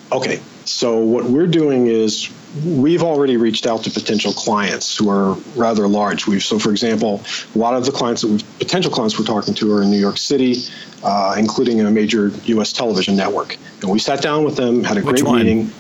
Okay, 0.10 0.40
so 0.64 1.00
what 1.00 1.26
we're 1.26 1.48
doing 1.48 1.88
is 1.88 2.30
we've 2.66 3.04
already 3.04 3.36
reached 3.36 3.68
out 3.68 3.84
to 3.84 3.92
potential 3.92 4.32
clients 4.32 4.96
who 4.96 5.10
are 5.10 5.34
rather 5.58 5.86
large. 5.88 6.28
We've 6.28 6.44
so 6.44 6.60
for 6.60 6.72
example, 6.72 7.22
a 7.54 7.58
lot 7.58 7.74
of 7.74 7.86
the 7.86 7.92
clients 7.92 8.22
that 8.22 8.30
we 8.30 8.40
potential 8.58 8.90
clients 8.92 9.20
we're 9.20 9.26
talking 9.26 9.54
to 9.56 9.74
are 9.74 9.82
in 9.82 9.92
New 9.92 10.00
York 10.00 10.18
City, 10.18 10.56
uh, 11.04 11.36
including 11.38 11.82
a 11.82 11.92
major 11.92 12.30
U.S. 12.46 12.72
television 12.72 13.18
network. 13.18 13.58
And 13.82 13.92
we 13.92 14.00
sat 14.00 14.22
down 14.22 14.46
with 14.46 14.56
them, 14.56 14.84
had 14.84 14.98
a 14.98 15.02
Which 15.02 15.18
great 15.18 15.26
one? 15.26 15.40
meeting. 15.40 15.72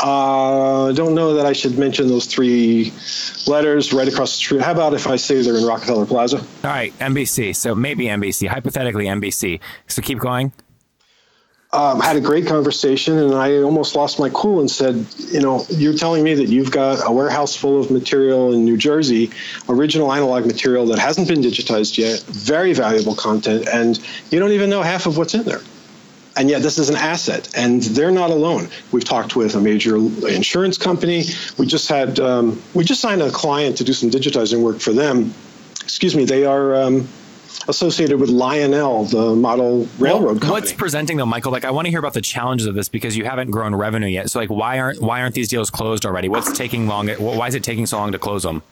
I 0.00 0.90
uh, 0.90 0.92
don't 0.92 1.14
know 1.16 1.34
that 1.34 1.46
I 1.46 1.52
should 1.52 1.76
mention 1.76 2.06
those 2.06 2.26
three 2.26 2.92
letters 3.48 3.92
right 3.92 4.06
across 4.06 4.32
the 4.32 4.36
street. 4.36 4.62
How 4.62 4.70
about 4.70 4.94
if 4.94 5.08
I 5.08 5.16
say 5.16 5.42
they're 5.42 5.56
in 5.56 5.64
Rockefeller 5.64 6.06
Plaza? 6.06 6.38
All 6.38 6.44
right, 6.62 6.96
NBC. 7.00 7.56
So 7.56 7.74
maybe 7.74 8.04
NBC, 8.04 8.46
hypothetically 8.46 9.06
NBC. 9.06 9.58
So 9.88 10.00
keep 10.00 10.20
going. 10.20 10.52
um, 11.72 12.00
had 12.00 12.16
a 12.16 12.20
great 12.20 12.46
conversation, 12.46 13.18
and 13.18 13.34
I 13.34 13.58
almost 13.58 13.96
lost 13.96 14.20
my 14.20 14.30
cool 14.30 14.60
and 14.60 14.70
said, 14.70 15.04
"You 15.32 15.40
know, 15.40 15.66
you're 15.68 15.94
telling 15.94 16.22
me 16.22 16.32
that 16.34 16.46
you've 16.48 16.70
got 16.70 17.00
a 17.04 17.10
warehouse 17.10 17.56
full 17.56 17.80
of 17.80 17.90
material 17.90 18.54
in 18.54 18.64
New 18.64 18.76
Jersey, 18.76 19.30
original 19.68 20.12
analog 20.12 20.46
material 20.46 20.86
that 20.86 20.98
hasn't 21.00 21.26
been 21.26 21.40
digitized 21.40 21.98
yet, 21.98 22.20
very 22.20 22.72
valuable 22.72 23.16
content, 23.16 23.68
and 23.70 23.98
you 24.30 24.38
don't 24.38 24.52
even 24.52 24.70
know 24.70 24.82
half 24.82 25.06
of 25.06 25.18
what's 25.18 25.34
in 25.34 25.42
there." 25.42 25.60
And 26.38 26.48
yet, 26.48 26.62
this 26.62 26.78
is 26.78 26.88
an 26.88 26.94
asset, 26.94 27.50
and 27.56 27.82
they're 27.82 28.12
not 28.12 28.30
alone. 28.30 28.68
We've 28.92 29.04
talked 29.04 29.34
with 29.34 29.56
a 29.56 29.60
major 29.60 29.96
insurance 29.96 30.78
company. 30.78 31.24
We 31.58 31.66
just 31.66 31.88
had 31.88 32.20
um, 32.20 32.62
we 32.74 32.84
just 32.84 33.00
signed 33.00 33.22
a 33.22 33.30
client 33.30 33.76
to 33.78 33.84
do 33.84 33.92
some 33.92 34.08
digitizing 34.08 34.62
work 34.62 34.78
for 34.78 34.92
them. 34.92 35.34
Excuse 35.82 36.14
me, 36.14 36.24
they 36.24 36.44
are. 36.44 36.76
Um, 36.76 37.08
associated 37.66 38.20
with 38.20 38.30
Lionel, 38.30 39.04
the 39.04 39.34
model 39.34 39.88
railroad 39.98 40.34
company. 40.34 40.50
What's 40.52 40.72
presenting 40.72 41.16
though, 41.16 41.26
Michael? 41.26 41.50
Like, 41.50 41.64
I 41.64 41.70
want 41.70 41.86
to 41.86 41.90
hear 41.90 41.98
about 41.98 42.14
the 42.14 42.20
challenges 42.20 42.66
of 42.66 42.74
this 42.74 42.88
because 42.88 43.16
you 43.16 43.24
haven't 43.24 43.50
grown 43.50 43.74
revenue 43.74 44.06
yet. 44.06 44.30
So, 44.30 44.38
like, 44.38 44.50
why 44.50 44.78
aren't 44.78 45.00
why 45.02 45.22
aren't 45.22 45.34
these 45.34 45.48
deals 45.48 45.70
closed 45.70 46.06
already? 46.06 46.28
What's 46.28 46.56
taking 46.56 46.86
long? 46.86 47.08
Why 47.08 47.48
is 47.48 47.54
it 47.54 47.64
taking 47.64 47.86
so 47.86 47.98
long 47.98 48.12
to 48.12 48.18
close 48.18 48.42
them? 48.42 48.62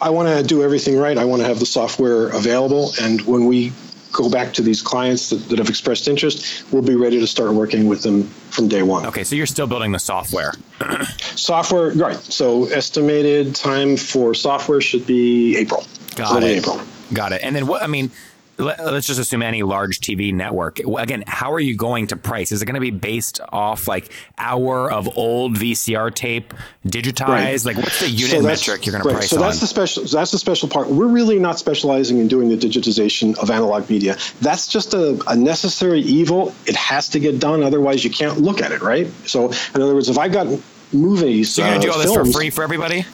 I 0.00 0.10
want 0.10 0.28
to 0.28 0.42
do 0.42 0.62
everything 0.62 0.96
right. 0.96 1.18
I 1.18 1.24
want 1.24 1.42
to 1.42 1.48
have 1.48 1.58
the 1.58 1.66
software 1.66 2.28
available, 2.28 2.92
and 3.00 3.20
when 3.22 3.44
we 3.46 3.72
go 4.12 4.30
back 4.30 4.52
to 4.54 4.62
these 4.62 4.82
clients 4.82 5.30
that, 5.30 5.36
that 5.48 5.58
have 5.58 5.68
expressed 5.68 6.06
interest, 6.06 6.64
we'll 6.72 6.82
be 6.82 6.94
ready 6.94 7.18
to 7.18 7.26
start 7.26 7.52
working 7.52 7.86
with 7.86 8.02
them 8.02 8.24
from 8.50 8.68
day 8.68 8.82
one. 8.82 9.06
Okay, 9.06 9.24
so 9.24 9.34
you're 9.34 9.46
still 9.46 9.66
building 9.66 9.92
the 9.92 9.98
software. 9.98 10.52
software, 11.34 11.90
right? 11.92 12.16
So 12.16 12.66
estimated 12.66 13.54
time 13.54 13.96
for 13.96 14.34
software 14.34 14.80
should 14.80 15.06
be 15.06 15.56
April. 15.56 15.84
Got 16.14 16.42
it. 16.42 16.58
April. 16.58 16.80
Got 17.12 17.32
it. 17.32 17.40
And 17.42 17.56
then 17.56 17.66
what? 17.66 17.82
I 17.82 17.86
mean, 17.86 18.10
let, 18.58 18.80
us 18.80 19.06
just 19.06 19.18
assume 19.18 19.42
any 19.42 19.62
large 19.62 20.00
TV 20.00 20.32
network. 20.32 20.78
Again, 20.80 21.24
how 21.26 21.52
are 21.52 21.60
you 21.60 21.76
going 21.76 22.08
to 22.08 22.16
price? 22.16 22.52
Is 22.52 22.62
it 22.62 22.66
going 22.66 22.74
to 22.74 22.80
be 22.80 22.90
based 22.90 23.40
off 23.48 23.88
like 23.88 24.12
hour 24.38 24.90
of 24.90 25.16
old 25.16 25.54
VCR 25.54 26.14
tape 26.14 26.54
digitized? 26.86 27.28
Right. 27.28 27.64
Like, 27.64 27.76
what's 27.76 28.00
the 28.00 28.10
unit 28.10 28.30
so 28.30 28.42
metric 28.42 28.86
you're 28.86 28.92
going 28.92 29.04
right. 29.04 29.12
to 29.12 29.18
price 29.18 29.32
on? 29.32 29.38
so 29.38 29.44
that's 29.44 29.56
on? 29.56 29.60
the 29.60 29.66
special. 29.66 30.04
That's 30.04 30.30
the 30.30 30.38
special 30.38 30.68
part. 30.68 30.88
We're 30.88 31.06
really 31.06 31.38
not 31.38 31.58
specializing 31.58 32.18
in 32.18 32.28
doing 32.28 32.48
the 32.48 32.56
digitization 32.56 33.38
of 33.38 33.50
analog 33.50 33.88
media. 33.88 34.16
That's 34.40 34.68
just 34.68 34.94
a, 34.94 35.22
a 35.26 35.36
necessary 35.36 36.00
evil. 36.00 36.54
It 36.66 36.76
has 36.76 37.08
to 37.10 37.20
get 37.20 37.40
done, 37.40 37.62
otherwise 37.62 38.04
you 38.04 38.10
can't 38.10 38.38
look 38.38 38.60
at 38.60 38.72
it. 38.72 38.82
Right. 38.82 39.08
So, 39.26 39.52
in 39.74 39.82
other 39.82 39.94
words, 39.94 40.08
if 40.08 40.18
I 40.18 40.28
got 40.28 40.46
movies, 40.92 41.54
so 41.54 41.62
you're 41.62 41.70
going 41.70 41.80
to 41.80 41.88
uh, 41.88 41.92
do 41.92 41.98
all 41.98 42.04
films, 42.04 42.26
this 42.26 42.34
for 42.34 42.38
free 42.38 42.50
for 42.50 42.62
everybody? 42.62 43.06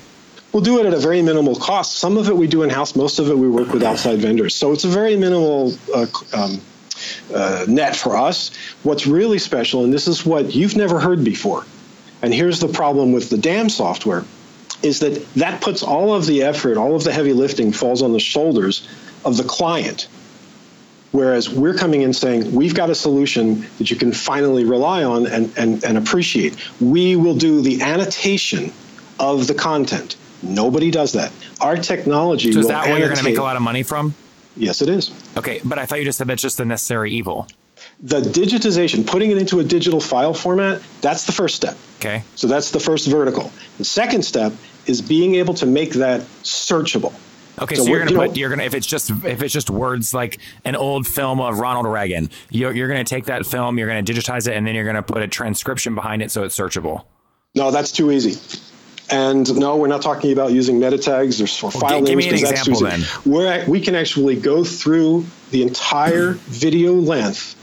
We'll 0.58 0.64
do 0.64 0.80
it 0.80 0.86
at 0.86 0.92
a 0.92 0.98
very 0.98 1.22
minimal 1.22 1.54
cost. 1.54 1.98
Some 1.98 2.16
of 2.16 2.28
it 2.28 2.36
we 2.36 2.48
do 2.48 2.64
in 2.64 2.70
house. 2.70 2.96
Most 2.96 3.20
of 3.20 3.30
it 3.30 3.38
we 3.38 3.48
work 3.48 3.72
with 3.72 3.84
outside 3.84 4.18
vendors. 4.18 4.56
So 4.56 4.72
it's 4.72 4.82
a 4.82 4.88
very 4.88 5.16
minimal 5.16 5.72
uh, 5.94 6.06
um, 6.32 6.60
uh, 7.32 7.64
net 7.68 7.94
for 7.94 8.16
us. 8.16 8.50
What's 8.82 9.06
really 9.06 9.38
special, 9.38 9.84
and 9.84 9.92
this 9.92 10.08
is 10.08 10.26
what 10.26 10.56
you've 10.56 10.74
never 10.74 10.98
heard 10.98 11.22
before, 11.22 11.64
and 12.22 12.34
here's 12.34 12.58
the 12.58 12.66
problem 12.66 13.12
with 13.12 13.30
the 13.30 13.38
DAM 13.38 13.68
software, 13.68 14.24
is 14.82 14.98
that 14.98 15.24
that 15.34 15.62
puts 15.62 15.84
all 15.84 16.12
of 16.12 16.26
the 16.26 16.42
effort, 16.42 16.76
all 16.76 16.96
of 16.96 17.04
the 17.04 17.12
heavy 17.12 17.34
lifting 17.34 17.70
falls 17.70 18.02
on 18.02 18.12
the 18.12 18.18
shoulders 18.18 18.88
of 19.24 19.36
the 19.36 19.44
client. 19.44 20.08
Whereas 21.12 21.48
we're 21.48 21.74
coming 21.74 22.02
in 22.02 22.12
saying, 22.12 22.52
we've 22.52 22.74
got 22.74 22.90
a 22.90 22.96
solution 22.96 23.64
that 23.78 23.92
you 23.92 23.96
can 23.96 24.10
finally 24.10 24.64
rely 24.64 25.04
on 25.04 25.28
and, 25.28 25.56
and, 25.56 25.84
and 25.84 25.96
appreciate. 25.96 26.56
We 26.80 27.14
will 27.14 27.36
do 27.36 27.62
the 27.62 27.80
annotation 27.80 28.72
of 29.20 29.46
the 29.46 29.54
content. 29.54 30.16
Nobody 30.42 30.90
does 30.90 31.12
that. 31.12 31.32
Our 31.60 31.76
technology. 31.76 32.52
So 32.52 32.60
is 32.60 32.68
that 32.68 32.86
where 32.86 32.98
you're 32.98 33.08
going 33.08 33.18
to 33.18 33.24
make 33.24 33.38
a 33.38 33.42
lot 33.42 33.56
of 33.56 33.62
money 33.62 33.82
from? 33.82 34.14
Yes, 34.56 34.82
it 34.82 34.88
is. 34.88 35.10
Okay, 35.36 35.60
but 35.64 35.78
I 35.78 35.86
thought 35.86 35.98
you 35.98 36.04
just 36.04 36.18
said 36.18 36.26
that's 36.26 36.42
just 36.42 36.58
the 36.58 36.64
necessary 36.64 37.12
evil. 37.12 37.46
The 38.00 38.20
digitization, 38.20 39.06
putting 39.06 39.30
it 39.30 39.38
into 39.38 39.60
a 39.60 39.64
digital 39.64 40.00
file 40.00 40.34
format, 40.34 40.82
that's 41.00 41.26
the 41.26 41.32
first 41.32 41.56
step. 41.56 41.76
Okay. 41.98 42.22
So 42.34 42.46
that's 42.46 42.70
the 42.70 42.80
first 42.80 43.08
vertical. 43.08 43.52
The 43.78 43.84
second 43.84 44.24
step 44.24 44.52
is 44.86 45.00
being 45.00 45.36
able 45.36 45.54
to 45.54 45.66
make 45.66 45.92
that 45.94 46.20
searchable. 46.42 47.12
Okay, 47.60 47.74
so, 47.74 47.84
so 47.84 47.90
you're 47.90 47.98
gonna 48.00 48.10
you 48.12 48.16
put 48.16 48.28
know, 48.30 48.34
you're 48.34 48.50
gonna 48.50 48.62
if 48.62 48.74
it's 48.74 48.86
just 48.86 49.10
if 49.10 49.42
it's 49.42 49.52
just 49.52 49.68
words 49.68 50.14
like 50.14 50.38
an 50.64 50.76
old 50.76 51.06
film 51.06 51.40
of 51.40 51.58
Ronald 51.58 51.86
Reagan, 51.86 52.30
you're, 52.50 52.72
you're 52.72 52.88
gonna 52.88 53.02
take 53.02 53.24
that 53.26 53.46
film, 53.46 53.78
you're 53.78 53.88
gonna 53.88 54.02
digitize 54.02 54.46
it, 54.46 54.54
and 54.56 54.66
then 54.66 54.76
you're 54.76 54.84
gonna 54.84 55.02
put 55.02 55.22
a 55.22 55.28
transcription 55.28 55.94
behind 55.94 56.22
it 56.22 56.30
so 56.30 56.44
it's 56.44 56.56
searchable. 56.56 57.04
No, 57.54 57.70
that's 57.70 57.90
too 57.90 58.12
easy. 58.12 58.38
And 59.10 59.56
no, 59.56 59.76
we're 59.76 59.88
not 59.88 60.02
talking 60.02 60.32
about 60.32 60.52
using 60.52 60.78
meta 60.78 60.98
tags 60.98 61.40
or 61.40 61.46
for 61.46 61.70
well, 61.70 61.80
file 61.80 62.02
give, 62.02 62.18
names. 62.18 62.24
Give 62.24 62.34
me 62.34 62.40
an 62.40 62.52
example 62.52 62.80
then. 62.80 63.00
We're, 63.24 63.64
we 63.66 63.80
can 63.80 63.94
actually 63.94 64.36
go 64.36 64.64
through 64.64 65.24
the 65.50 65.62
entire 65.62 66.32
hmm. 66.32 66.38
video 66.50 66.92
length 66.92 67.54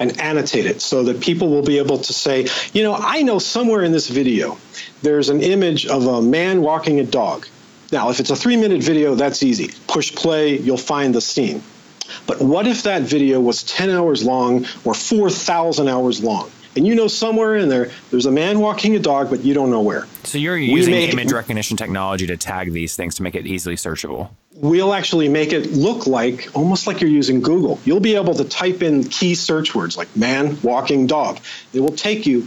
and 0.00 0.18
annotate 0.20 0.66
it 0.66 0.80
so 0.82 1.04
that 1.04 1.20
people 1.20 1.48
will 1.48 1.62
be 1.62 1.78
able 1.78 1.98
to 1.98 2.12
say, 2.12 2.48
you 2.72 2.82
know, 2.82 2.96
I 2.98 3.22
know 3.22 3.38
somewhere 3.38 3.82
in 3.82 3.92
this 3.92 4.08
video 4.08 4.58
there's 5.02 5.28
an 5.28 5.40
image 5.40 5.86
of 5.86 6.06
a 6.06 6.22
man 6.22 6.62
walking 6.62 7.00
a 7.00 7.04
dog. 7.04 7.46
Now, 7.92 8.10
if 8.10 8.18
it's 8.18 8.30
a 8.30 8.36
three 8.36 8.56
minute 8.56 8.82
video, 8.82 9.14
that's 9.14 9.42
easy. 9.42 9.70
Push 9.86 10.14
play, 10.14 10.58
you'll 10.58 10.76
find 10.76 11.14
the 11.14 11.20
scene. 11.20 11.62
But 12.26 12.40
what 12.40 12.66
if 12.66 12.82
that 12.82 13.02
video 13.02 13.40
was 13.40 13.62
10 13.62 13.90
hours 13.90 14.24
long 14.24 14.66
or 14.84 14.94
4,000 14.94 15.88
hours 15.88 16.22
long? 16.22 16.50
And 16.76 16.86
you 16.86 16.94
know 16.94 17.08
somewhere 17.08 17.56
in 17.56 17.68
there 17.68 17.90
there's 18.10 18.26
a 18.26 18.30
man 18.30 18.60
walking 18.60 18.94
a 18.96 18.98
dog, 18.98 19.30
but 19.30 19.44
you 19.44 19.54
don't 19.54 19.70
know 19.70 19.82
where. 19.82 20.06
So 20.24 20.38
you're 20.38 20.56
using 20.56 20.92
make, 20.92 21.12
image 21.12 21.32
recognition 21.32 21.76
technology 21.76 22.26
to 22.26 22.36
tag 22.36 22.72
these 22.72 22.96
things 22.96 23.16
to 23.16 23.22
make 23.22 23.34
it 23.34 23.46
easily 23.46 23.76
searchable. 23.76 24.30
We'll 24.56 24.94
actually 24.94 25.28
make 25.28 25.52
it 25.52 25.72
look 25.72 26.06
like 26.06 26.48
almost 26.54 26.86
like 26.86 27.00
you're 27.00 27.10
using 27.10 27.40
Google. 27.40 27.80
You'll 27.84 28.00
be 28.00 28.14
able 28.14 28.34
to 28.34 28.44
type 28.44 28.82
in 28.82 29.04
key 29.04 29.34
search 29.34 29.74
words 29.74 29.96
like 29.96 30.14
man, 30.16 30.60
walking, 30.62 31.06
dog. 31.06 31.40
It 31.72 31.80
will 31.80 31.96
take 31.96 32.26
you 32.26 32.46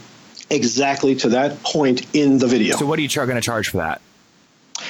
exactly 0.50 1.16
to 1.16 1.30
that 1.30 1.62
point 1.64 2.06
in 2.16 2.38
the 2.38 2.48
video. 2.48 2.78
So 2.78 2.86
what 2.86 3.00
are 3.00 3.02
you 3.02 3.10
going 3.10 3.36
to 3.36 3.42
charge 3.42 3.70
for 3.70 3.78
that? 3.78 4.02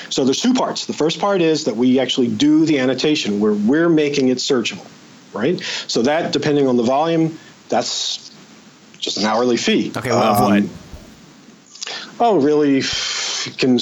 So 0.09 0.25
there's 0.25 0.41
two 0.41 0.53
parts. 0.53 0.85
The 0.85 0.93
first 0.93 1.19
part 1.19 1.41
is 1.41 1.65
that 1.65 1.75
we 1.75 1.99
actually 1.99 2.27
do 2.27 2.65
the 2.65 2.79
annotation 2.79 3.39
where 3.39 3.53
we're 3.53 3.89
making 3.89 4.27
it 4.29 4.37
searchable, 4.37 4.85
right? 5.33 5.59
So 5.87 6.03
that 6.03 6.33
depending 6.33 6.67
on 6.67 6.77
the 6.77 6.83
volume, 6.83 7.39
that's 7.69 8.31
just 8.99 9.17
an 9.17 9.25
hourly 9.25 9.57
fee. 9.57 9.91
Okay, 9.95 10.11
well, 10.11 10.43
um, 10.43 10.63
what? 10.63 10.69
Oh, 12.19 12.39
really? 12.39 12.81
Can 13.57 13.79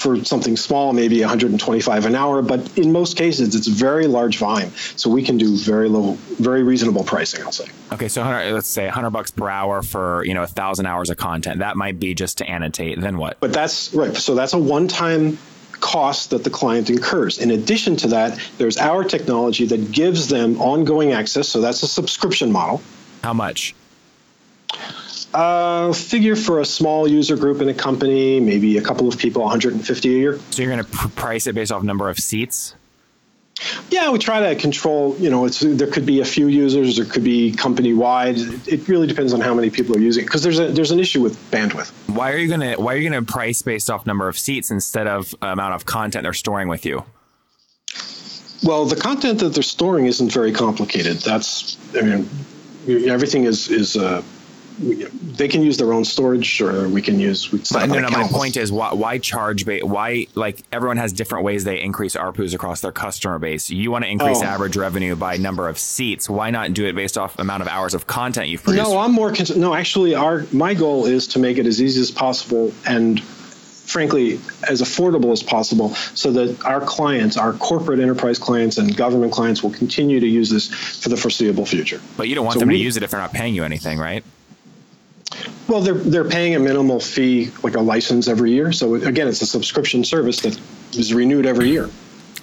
for 0.00 0.24
something 0.24 0.56
small, 0.56 0.94
maybe 0.94 1.20
125 1.20 2.06
an 2.06 2.14
hour, 2.14 2.40
but 2.40 2.78
in 2.78 2.90
most 2.90 3.18
cases, 3.18 3.54
it's 3.54 3.66
very 3.66 4.06
large 4.06 4.38
volume, 4.38 4.72
so 4.96 5.10
we 5.10 5.22
can 5.22 5.36
do 5.36 5.56
very 5.58 5.90
low, 5.90 6.14
very 6.38 6.62
reasonable 6.62 7.04
pricing. 7.04 7.44
I'll 7.44 7.52
say. 7.52 7.66
Okay, 7.92 8.08
so 8.08 8.22
let's 8.22 8.66
say 8.66 8.86
100 8.86 9.10
bucks 9.10 9.30
per 9.30 9.48
hour 9.50 9.82
for 9.82 10.24
you 10.24 10.32
know 10.32 10.42
a 10.42 10.46
thousand 10.46 10.86
hours 10.86 11.10
of 11.10 11.18
content. 11.18 11.58
That 11.58 11.76
might 11.76 12.00
be 12.00 12.14
just 12.14 12.38
to 12.38 12.48
annotate. 12.48 12.98
Then 12.98 13.18
what? 13.18 13.38
But 13.40 13.52
that's 13.52 13.92
right. 13.92 14.16
So 14.16 14.34
that's 14.34 14.54
a 14.54 14.58
one-time 14.58 15.38
cost 15.80 16.30
that 16.30 16.44
the 16.44 16.50
client 16.50 16.88
incurs. 16.88 17.38
In 17.38 17.50
addition 17.50 17.96
to 17.96 18.08
that, 18.08 18.40
there's 18.58 18.78
our 18.78 19.04
technology 19.04 19.66
that 19.66 19.92
gives 19.92 20.28
them 20.28 20.60
ongoing 20.60 21.12
access. 21.12 21.48
So 21.48 21.60
that's 21.60 21.82
a 21.82 21.88
subscription 21.88 22.50
model. 22.50 22.80
How 23.22 23.34
much? 23.34 23.74
Uh, 25.32 25.92
figure 25.92 26.34
for 26.34 26.58
a 26.60 26.64
small 26.64 27.06
user 27.06 27.36
group 27.36 27.60
in 27.60 27.68
a 27.68 27.74
company, 27.74 28.40
maybe 28.40 28.78
a 28.78 28.82
couple 28.82 29.06
of 29.06 29.16
people, 29.16 29.42
150 29.42 30.08
a 30.08 30.18
year. 30.18 30.40
So 30.50 30.62
you're 30.62 30.72
going 30.72 30.84
to 30.84 30.90
pr- 30.90 31.08
price 31.08 31.46
it 31.46 31.54
based 31.54 31.70
off 31.70 31.84
number 31.84 32.08
of 32.08 32.18
seats? 32.18 32.74
Yeah, 33.90 34.10
we 34.10 34.18
try 34.18 34.48
to 34.48 34.60
control. 34.60 35.16
You 35.18 35.30
know, 35.30 35.44
it's 35.44 35.60
there 35.60 35.86
could 35.86 36.06
be 36.06 36.20
a 36.20 36.24
few 36.24 36.48
users, 36.48 36.96
there 36.96 37.04
could 37.04 37.24
be 37.24 37.52
company 37.52 37.92
wide. 37.92 38.38
It 38.66 38.88
really 38.88 39.06
depends 39.06 39.34
on 39.34 39.40
how 39.40 39.54
many 39.54 39.70
people 39.70 39.96
are 39.96 40.00
using. 40.00 40.24
Because 40.24 40.42
there's 40.42 40.58
a 40.58 40.68
there's 40.68 40.90
an 40.92 40.98
issue 40.98 41.20
with 41.20 41.36
bandwidth. 41.50 41.90
Why 42.08 42.32
are 42.32 42.38
you 42.38 42.48
gonna 42.48 42.80
Why 42.80 42.94
are 42.94 42.96
you 42.96 43.10
gonna 43.10 43.22
price 43.22 43.60
based 43.60 43.90
off 43.90 44.06
number 44.06 44.28
of 44.28 44.38
seats 44.38 44.70
instead 44.70 45.06
of 45.06 45.34
amount 45.42 45.74
of 45.74 45.84
content 45.84 46.22
they're 46.22 46.32
storing 46.32 46.68
with 46.68 46.86
you? 46.86 47.04
Well, 48.62 48.86
the 48.86 48.96
content 48.96 49.40
that 49.40 49.50
they're 49.50 49.62
storing 49.62 50.06
isn't 50.06 50.32
very 50.32 50.52
complicated. 50.52 51.18
That's 51.18 51.76
I 51.94 52.00
mean, 52.00 52.30
everything 52.88 53.44
is 53.44 53.68
is. 53.68 53.96
Uh, 53.96 54.22
they 54.80 55.46
can 55.46 55.62
use 55.62 55.76
their 55.76 55.92
own 55.92 56.04
storage 56.04 56.60
or 56.62 56.88
we 56.88 57.02
can 57.02 57.20
use 57.20 57.52
we 57.52 57.60
no, 57.72 57.86
no, 57.86 58.08
my 58.08 58.26
point 58.28 58.56
is 58.56 58.72
why, 58.72 58.94
why 58.94 59.18
charge 59.18 59.66
ba- 59.66 59.80
why 59.82 60.26
like 60.34 60.62
everyone 60.72 60.96
has 60.96 61.12
different 61.12 61.44
ways 61.44 61.64
they 61.64 61.80
increase 61.80 62.16
ARPUs 62.16 62.54
across 62.54 62.80
their 62.80 62.92
customer 62.92 63.38
base. 63.38 63.68
You 63.68 63.90
want 63.90 64.04
to 64.04 64.10
increase 64.10 64.40
oh. 64.40 64.44
average 64.44 64.76
revenue 64.76 65.16
by 65.16 65.36
number 65.36 65.68
of 65.68 65.78
seats. 65.78 66.30
Why 66.30 66.50
not 66.50 66.72
do 66.72 66.86
it 66.86 66.94
based 66.94 67.18
off 67.18 67.38
amount 67.38 67.62
of 67.62 67.68
hours 67.68 67.92
of 67.92 68.06
content 68.06 68.48
you've 68.48 68.62
produced? 68.62 68.90
No 68.90 68.98
i'm 68.98 69.12
more 69.12 69.32
con- 69.32 69.46
no 69.56 69.74
actually 69.74 70.14
our 70.14 70.46
my 70.50 70.72
goal 70.72 71.04
is 71.04 71.26
to 71.28 71.38
make 71.38 71.58
it 71.58 71.66
as 71.66 71.82
easy 71.82 72.00
as 72.00 72.10
possible 72.10 72.72
and 72.86 73.22
frankly 73.22 74.40
as 74.68 74.80
affordable 74.80 75.32
as 75.32 75.42
possible 75.42 75.90
so 76.14 76.32
that 76.32 76.64
our 76.64 76.80
clients 76.80 77.36
our 77.36 77.52
corporate 77.54 78.00
enterprise 78.00 78.38
clients 78.38 78.78
and 78.78 78.96
government 78.96 79.32
clients 79.32 79.62
will 79.62 79.72
continue 79.72 80.20
to 80.20 80.26
use 80.26 80.48
this 80.48 80.68
for 80.68 81.10
the 81.10 81.16
foreseeable 81.16 81.66
future. 81.66 82.00
But 82.16 82.28
you 82.28 82.34
don't 82.34 82.44
want 82.44 82.54
so 82.54 82.60
them 82.60 82.68
we, 82.68 82.78
to 82.78 82.82
use 82.82 82.96
it 82.96 83.02
if 83.02 83.10
they're 83.10 83.20
not 83.20 83.34
paying 83.34 83.54
you 83.54 83.64
anything 83.64 83.98
right 83.98 84.24
well, 85.70 85.80
they're 85.80 85.94
they're 85.94 86.28
paying 86.28 86.56
a 86.56 86.58
minimal 86.58 86.98
fee, 86.98 87.52
like 87.62 87.76
a 87.76 87.80
license 87.80 88.26
every 88.26 88.50
year. 88.50 88.72
So 88.72 88.96
again, 88.96 89.28
it's 89.28 89.40
a 89.40 89.46
subscription 89.46 90.02
service 90.02 90.40
that 90.40 90.60
is 90.96 91.14
renewed 91.14 91.46
every 91.46 91.68
year. 91.68 91.88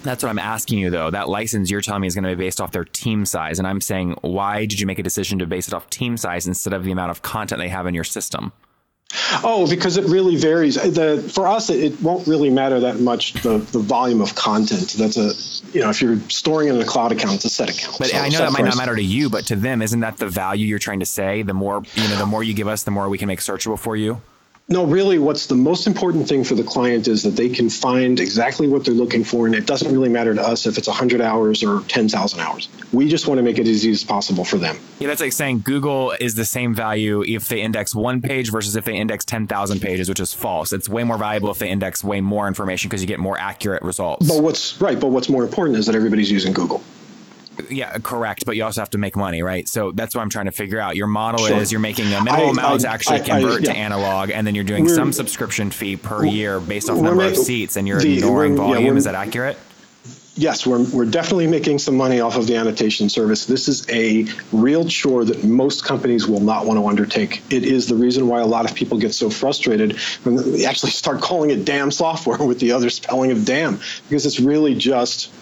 That's 0.02 0.22
what 0.22 0.30
I'm 0.30 0.38
asking 0.38 0.78
you 0.78 0.88
though. 0.88 1.10
That 1.10 1.28
license 1.28 1.70
you're 1.70 1.82
telling 1.82 2.00
me 2.00 2.06
is 2.06 2.14
going 2.14 2.24
to 2.24 2.34
be 2.34 2.42
based 2.42 2.60
off 2.60 2.72
their 2.72 2.84
team 2.84 3.26
size. 3.26 3.58
And 3.58 3.68
I'm 3.68 3.82
saying, 3.82 4.16
why 4.22 4.64
did 4.64 4.80
you 4.80 4.86
make 4.86 4.98
a 4.98 5.02
decision 5.02 5.38
to 5.40 5.46
base 5.46 5.68
it 5.68 5.74
off 5.74 5.90
team 5.90 6.16
size 6.16 6.46
instead 6.46 6.72
of 6.72 6.84
the 6.84 6.92
amount 6.92 7.10
of 7.10 7.20
content 7.20 7.60
they 7.60 7.68
have 7.68 7.86
in 7.86 7.94
your 7.94 8.04
system? 8.04 8.52
Oh, 9.42 9.66
because 9.68 9.96
it 9.96 10.04
really 10.04 10.36
varies. 10.36 10.74
The 10.74 11.22
for 11.34 11.46
us, 11.46 11.70
it, 11.70 11.82
it, 11.82 12.02
won't 12.02 12.26
really 12.26 12.50
matter 12.50 12.80
that 12.80 13.00
much 13.00 13.34
the, 13.34 13.58
the 13.58 13.78
volume 13.78 14.20
of 14.20 14.34
content. 14.34 14.94
That's 14.98 15.16
a 15.16 15.32
you 15.72 15.80
know 15.80 15.90
if 15.90 16.02
you're 16.02 16.18
storing 16.28 16.68
it 16.68 16.74
in 16.74 16.80
a 16.80 16.84
cloud 16.84 17.12
account, 17.12 17.36
it's 17.36 17.44
a 17.44 17.50
set 17.50 17.70
account. 17.70 17.96
But 17.98 18.08
so 18.08 18.18
I 18.18 18.28
know 18.28 18.38
that 18.38 18.52
might 18.52 18.64
not 18.64 18.76
matter 18.76 18.94
to 18.94 19.02
you, 19.02 19.30
but 19.30 19.46
to 19.46 19.56
them, 19.56 19.80
isn't 19.80 20.00
that 20.00 20.18
the 20.18 20.28
value 20.28 20.66
you're 20.66 20.78
trying 20.78 21.00
to 21.00 21.06
say? 21.06 21.42
The 21.42 21.54
more 21.54 21.82
you 21.94 22.08
know, 22.08 22.16
the 22.16 22.26
more 22.26 22.42
you 22.42 22.52
give 22.52 22.68
us, 22.68 22.82
the 22.82 22.90
more 22.90 23.08
we 23.08 23.16
can 23.16 23.28
make 23.28 23.40
searchable 23.40 23.78
for 23.78 23.96
you. 23.96 24.20
No, 24.70 24.84
really, 24.84 25.18
what's 25.18 25.46
the 25.46 25.54
most 25.54 25.86
important 25.86 26.28
thing 26.28 26.44
for 26.44 26.54
the 26.54 26.62
client 26.62 27.08
is 27.08 27.22
that 27.22 27.30
they 27.30 27.48
can 27.48 27.70
find 27.70 28.20
exactly 28.20 28.68
what 28.68 28.84
they're 28.84 28.92
looking 28.92 29.24
for, 29.24 29.46
and 29.46 29.54
it 29.54 29.64
doesn't 29.64 29.90
really 29.90 30.10
matter 30.10 30.34
to 30.34 30.42
us 30.42 30.66
if 30.66 30.76
it's 30.76 30.86
100 30.86 31.22
hours 31.22 31.62
or 31.62 31.80
10,000 31.88 32.38
hours. 32.38 32.68
We 32.92 33.08
just 33.08 33.26
want 33.26 33.38
to 33.38 33.42
make 33.42 33.56
it 33.56 33.62
as 33.62 33.68
easy 33.68 33.92
as 33.92 34.04
possible 34.04 34.44
for 34.44 34.58
them. 34.58 34.76
Yeah, 34.98 35.08
that's 35.08 35.22
like 35.22 35.32
saying 35.32 35.60
Google 35.60 36.14
is 36.20 36.34
the 36.34 36.44
same 36.44 36.74
value 36.74 37.22
if 37.22 37.48
they 37.48 37.62
index 37.62 37.94
one 37.94 38.20
page 38.20 38.50
versus 38.50 38.76
if 38.76 38.84
they 38.84 38.94
index 38.94 39.24
10,000 39.24 39.80
pages, 39.80 40.06
which 40.06 40.20
is 40.20 40.34
false. 40.34 40.74
It's 40.74 40.86
way 40.86 41.02
more 41.02 41.16
valuable 41.16 41.50
if 41.50 41.58
they 41.58 41.70
index 41.70 42.04
way 42.04 42.20
more 42.20 42.46
information 42.46 42.90
because 42.90 43.00
you 43.00 43.08
get 43.08 43.20
more 43.20 43.38
accurate 43.38 43.82
results. 43.82 44.28
But 44.28 44.42
what's 44.42 44.78
right, 44.82 45.00
but 45.00 45.08
what's 45.08 45.30
more 45.30 45.44
important 45.44 45.78
is 45.78 45.86
that 45.86 45.94
everybody's 45.94 46.30
using 46.30 46.52
Google 46.52 46.82
yeah, 47.68 47.98
correct. 47.98 48.44
But 48.46 48.56
you 48.56 48.64
also 48.64 48.80
have 48.80 48.90
to 48.90 48.98
make 48.98 49.16
money, 49.16 49.42
right? 49.42 49.68
So 49.68 49.92
that's 49.92 50.14
what 50.14 50.22
I'm 50.22 50.30
trying 50.30 50.46
to 50.46 50.52
figure 50.52 50.80
out. 50.80 50.96
Your 50.96 51.06
model 51.06 51.46
sure. 51.46 51.56
is 51.56 51.72
you're 51.72 51.80
making 51.80 52.06
a 52.06 52.22
minimal 52.22 52.48
I, 52.48 52.50
amount 52.50 52.74
I, 52.74 52.78
to 52.78 52.88
actually 52.88 53.20
I, 53.20 53.24
convert 53.24 53.62
yeah. 53.62 53.72
to 53.72 53.78
analog, 53.78 54.30
and 54.30 54.46
then 54.46 54.54
you're 54.54 54.64
doing 54.64 54.84
we're, 54.84 54.94
some 54.94 55.12
subscription 55.12 55.70
fee 55.70 55.96
per 55.96 56.24
year 56.24 56.60
based 56.60 56.90
off 56.90 57.00
number 57.00 57.24
of 57.24 57.36
seats, 57.36 57.76
and 57.76 57.86
you're 57.88 58.00
the, 58.00 58.18
ignoring 58.18 58.56
volume. 58.56 58.94
Yeah, 58.94 58.98
is 58.98 59.04
that 59.04 59.14
accurate? 59.14 59.58
Yes, 60.38 60.64
we're, 60.64 60.84
we're 60.90 61.04
definitely 61.04 61.48
making 61.48 61.80
some 61.80 61.96
money 61.96 62.20
off 62.20 62.36
of 62.36 62.46
the 62.46 62.54
annotation 62.54 63.08
service. 63.08 63.46
This 63.46 63.66
is 63.66 63.84
a 63.90 64.24
real 64.52 64.86
chore 64.86 65.24
that 65.24 65.42
most 65.42 65.84
companies 65.84 66.28
will 66.28 66.38
not 66.38 66.64
want 66.64 66.78
to 66.78 66.86
undertake. 66.86 67.42
It 67.50 67.64
is 67.64 67.88
the 67.88 67.96
reason 67.96 68.28
why 68.28 68.38
a 68.38 68.46
lot 68.46 68.64
of 68.70 68.76
people 68.76 68.98
get 68.98 69.12
so 69.12 69.30
frustrated 69.30 69.98
when 70.22 70.36
they 70.36 70.64
actually 70.64 70.92
start 70.92 71.20
calling 71.22 71.50
it 71.50 71.64
damn 71.64 71.90
software 71.90 72.38
with 72.38 72.60
the 72.60 72.70
other 72.70 72.88
spelling 72.88 73.32
of 73.32 73.44
damn, 73.44 73.80
because 74.08 74.26
it's 74.26 74.38
really 74.38 74.76
just 74.76 75.32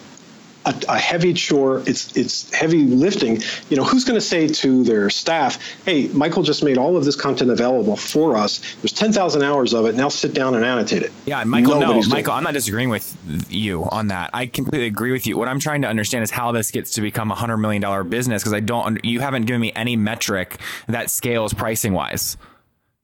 a, 0.66 0.74
a, 0.88 0.98
heavy 0.98 1.32
chore. 1.32 1.82
It's 1.86 2.16
it's 2.16 2.52
heavy 2.52 2.82
lifting. 2.84 3.40
You 3.70 3.76
know, 3.76 3.84
who's 3.84 4.04
going 4.04 4.16
to 4.18 4.24
say 4.24 4.48
to 4.48 4.84
their 4.84 5.08
staff, 5.10 5.58
"Hey, 5.84 6.08
Michael 6.08 6.42
just 6.42 6.62
made 6.62 6.76
all 6.76 6.96
of 6.96 7.04
this 7.04 7.16
content 7.16 7.50
available 7.50 7.96
for 7.96 8.36
us. 8.36 8.60
There's 8.82 8.92
10,000 8.92 9.42
hours 9.42 9.72
of 9.72 9.86
it. 9.86 9.94
Now 9.94 10.08
sit 10.08 10.34
down 10.34 10.54
and 10.54 10.64
annotate 10.64 11.02
it." 11.02 11.12
Yeah, 11.24 11.42
Michael. 11.44 11.80
Nobody's 11.80 12.08
no, 12.08 12.16
Michael. 12.16 12.34
I'm 12.34 12.44
not 12.44 12.54
disagreeing 12.54 12.90
with 12.90 13.16
you 13.48 13.84
on 13.84 14.08
that. 14.08 14.30
I 14.34 14.46
completely 14.46 14.88
agree 14.88 15.12
with 15.12 15.26
you. 15.26 15.38
What 15.38 15.48
I'm 15.48 15.60
trying 15.60 15.82
to 15.82 15.88
understand 15.88 16.24
is 16.24 16.30
how 16.30 16.52
this 16.52 16.70
gets 16.70 16.92
to 16.92 17.00
become 17.00 17.30
a 17.30 17.36
hundred 17.36 17.58
million 17.58 17.80
dollar 17.80 18.02
business 18.04 18.42
because 18.42 18.52
I 18.52 18.60
don't. 18.60 19.02
You 19.04 19.20
haven't 19.20 19.46
given 19.46 19.60
me 19.60 19.72
any 19.74 19.96
metric 19.96 20.58
that 20.88 21.10
scales 21.10 21.54
pricing 21.54 21.92
wise. 21.92 22.36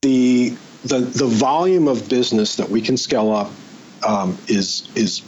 The 0.02 0.56
the 0.84 0.98
the 0.98 1.26
volume 1.26 1.86
of 1.86 2.08
business 2.08 2.56
that 2.56 2.68
we 2.68 2.80
can 2.80 2.96
scale 2.96 3.30
up 3.30 3.52
um, 4.06 4.36
is 4.48 4.88
is 4.96 5.22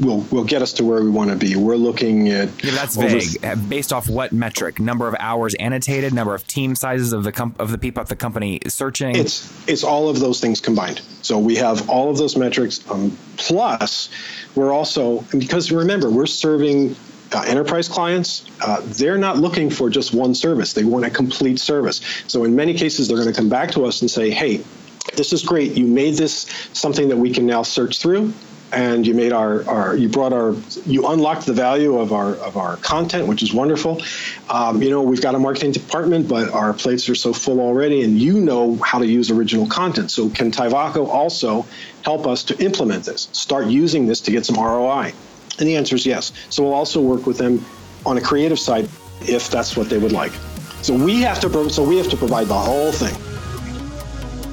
will 0.00 0.20
will 0.30 0.44
get 0.44 0.62
us 0.62 0.72
to 0.74 0.84
where 0.84 1.02
we 1.02 1.10
want 1.10 1.30
to 1.30 1.36
be. 1.36 1.56
We're 1.56 1.76
looking 1.76 2.28
at 2.28 2.48
yeah, 2.64 2.72
that's 2.72 2.96
vague. 2.96 3.44
Uh, 3.44 3.56
Based 3.56 3.92
off 3.92 4.08
what 4.08 4.32
metric? 4.32 4.78
Number 4.78 5.08
of 5.08 5.14
hours 5.18 5.54
annotated, 5.54 6.12
number 6.12 6.34
of 6.34 6.46
team 6.46 6.74
sizes 6.74 7.12
of 7.12 7.24
the 7.24 7.32
comp- 7.32 7.58
of 7.60 7.70
the 7.70 7.78
people 7.78 8.00
at 8.00 8.08
the 8.08 8.16
company 8.16 8.60
searching. 8.66 9.16
It's 9.16 9.68
it's 9.68 9.84
all 9.84 10.08
of 10.08 10.20
those 10.20 10.40
things 10.40 10.60
combined. 10.60 11.00
So 11.22 11.38
we 11.38 11.56
have 11.56 11.88
all 11.88 12.10
of 12.10 12.18
those 12.18 12.36
metrics. 12.36 12.88
Um, 12.90 13.16
plus, 13.36 14.08
we're 14.54 14.72
also 14.72 15.20
because 15.36 15.72
remember 15.72 16.10
we're 16.10 16.26
serving 16.26 16.96
uh, 17.32 17.44
enterprise 17.46 17.88
clients, 17.88 18.44
uh, 18.60 18.80
they're 18.84 19.18
not 19.18 19.38
looking 19.38 19.68
for 19.70 19.90
just 19.90 20.14
one 20.14 20.34
service. 20.34 20.74
They 20.74 20.84
want 20.84 21.04
a 21.04 21.10
complete 21.10 21.58
service. 21.58 22.00
So 22.28 22.44
in 22.44 22.54
many 22.54 22.74
cases, 22.74 23.08
they're 23.08 23.16
going 23.16 23.32
to 23.32 23.34
come 23.34 23.48
back 23.48 23.72
to 23.72 23.84
us 23.84 24.00
and 24.00 24.10
say, 24.10 24.30
"Hey, 24.30 24.62
this 25.16 25.32
is 25.32 25.42
great. 25.42 25.72
You 25.72 25.86
made 25.86 26.14
this 26.14 26.46
something 26.72 27.08
that 27.08 27.16
we 27.16 27.32
can 27.32 27.46
now 27.46 27.62
search 27.62 27.98
through 27.98 28.32
and 28.72 29.06
you 29.06 29.14
made 29.14 29.32
our, 29.32 29.68
our 29.68 29.96
you 29.96 30.08
brought 30.08 30.32
our 30.32 30.54
you 30.84 31.06
unlocked 31.08 31.46
the 31.46 31.52
value 31.52 31.98
of 31.98 32.12
our 32.12 32.34
of 32.36 32.56
our 32.56 32.76
content 32.78 33.26
which 33.26 33.42
is 33.42 33.52
wonderful. 33.52 34.02
Um, 34.50 34.82
you 34.82 34.90
know 34.90 35.02
we've 35.02 35.22
got 35.22 35.34
a 35.34 35.38
marketing 35.38 35.72
department 35.72 36.28
but 36.28 36.50
our 36.50 36.72
plates 36.72 37.08
are 37.08 37.14
so 37.14 37.32
full 37.32 37.60
already 37.60 38.02
and 38.02 38.18
you 38.18 38.40
know 38.40 38.76
how 38.76 38.98
to 38.98 39.06
use 39.06 39.30
original 39.30 39.66
content. 39.66 40.10
So 40.10 40.28
can 40.30 40.50
Tyvaco 40.50 41.08
also 41.08 41.66
help 42.02 42.26
us 42.26 42.42
to 42.44 42.64
implement 42.64 43.04
this 43.04 43.28
start 43.32 43.66
using 43.66 44.06
this 44.06 44.20
to 44.22 44.30
get 44.30 44.44
some 44.44 44.56
ROI 44.56 45.12
and 45.58 45.68
the 45.68 45.76
answer 45.76 45.96
is 45.96 46.04
yes. 46.04 46.32
So 46.50 46.62
we'll 46.62 46.74
also 46.74 47.00
work 47.00 47.26
with 47.26 47.38
them 47.38 47.64
on 48.04 48.18
a 48.18 48.20
creative 48.20 48.58
side 48.58 48.88
if 49.22 49.48
that's 49.48 49.76
what 49.76 49.88
they 49.88 49.98
would 49.98 50.12
like. 50.12 50.32
So 50.82 50.94
we 50.94 51.22
have 51.22 51.40
to 51.40 51.70
so 51.70 51.82
we 51.82 51.96
have 51.98 52.08
to 52.10 52.16
provide 52.16 52.48
the 52.48 52.54
whole 52.54 52.92
thing 52.92 53.25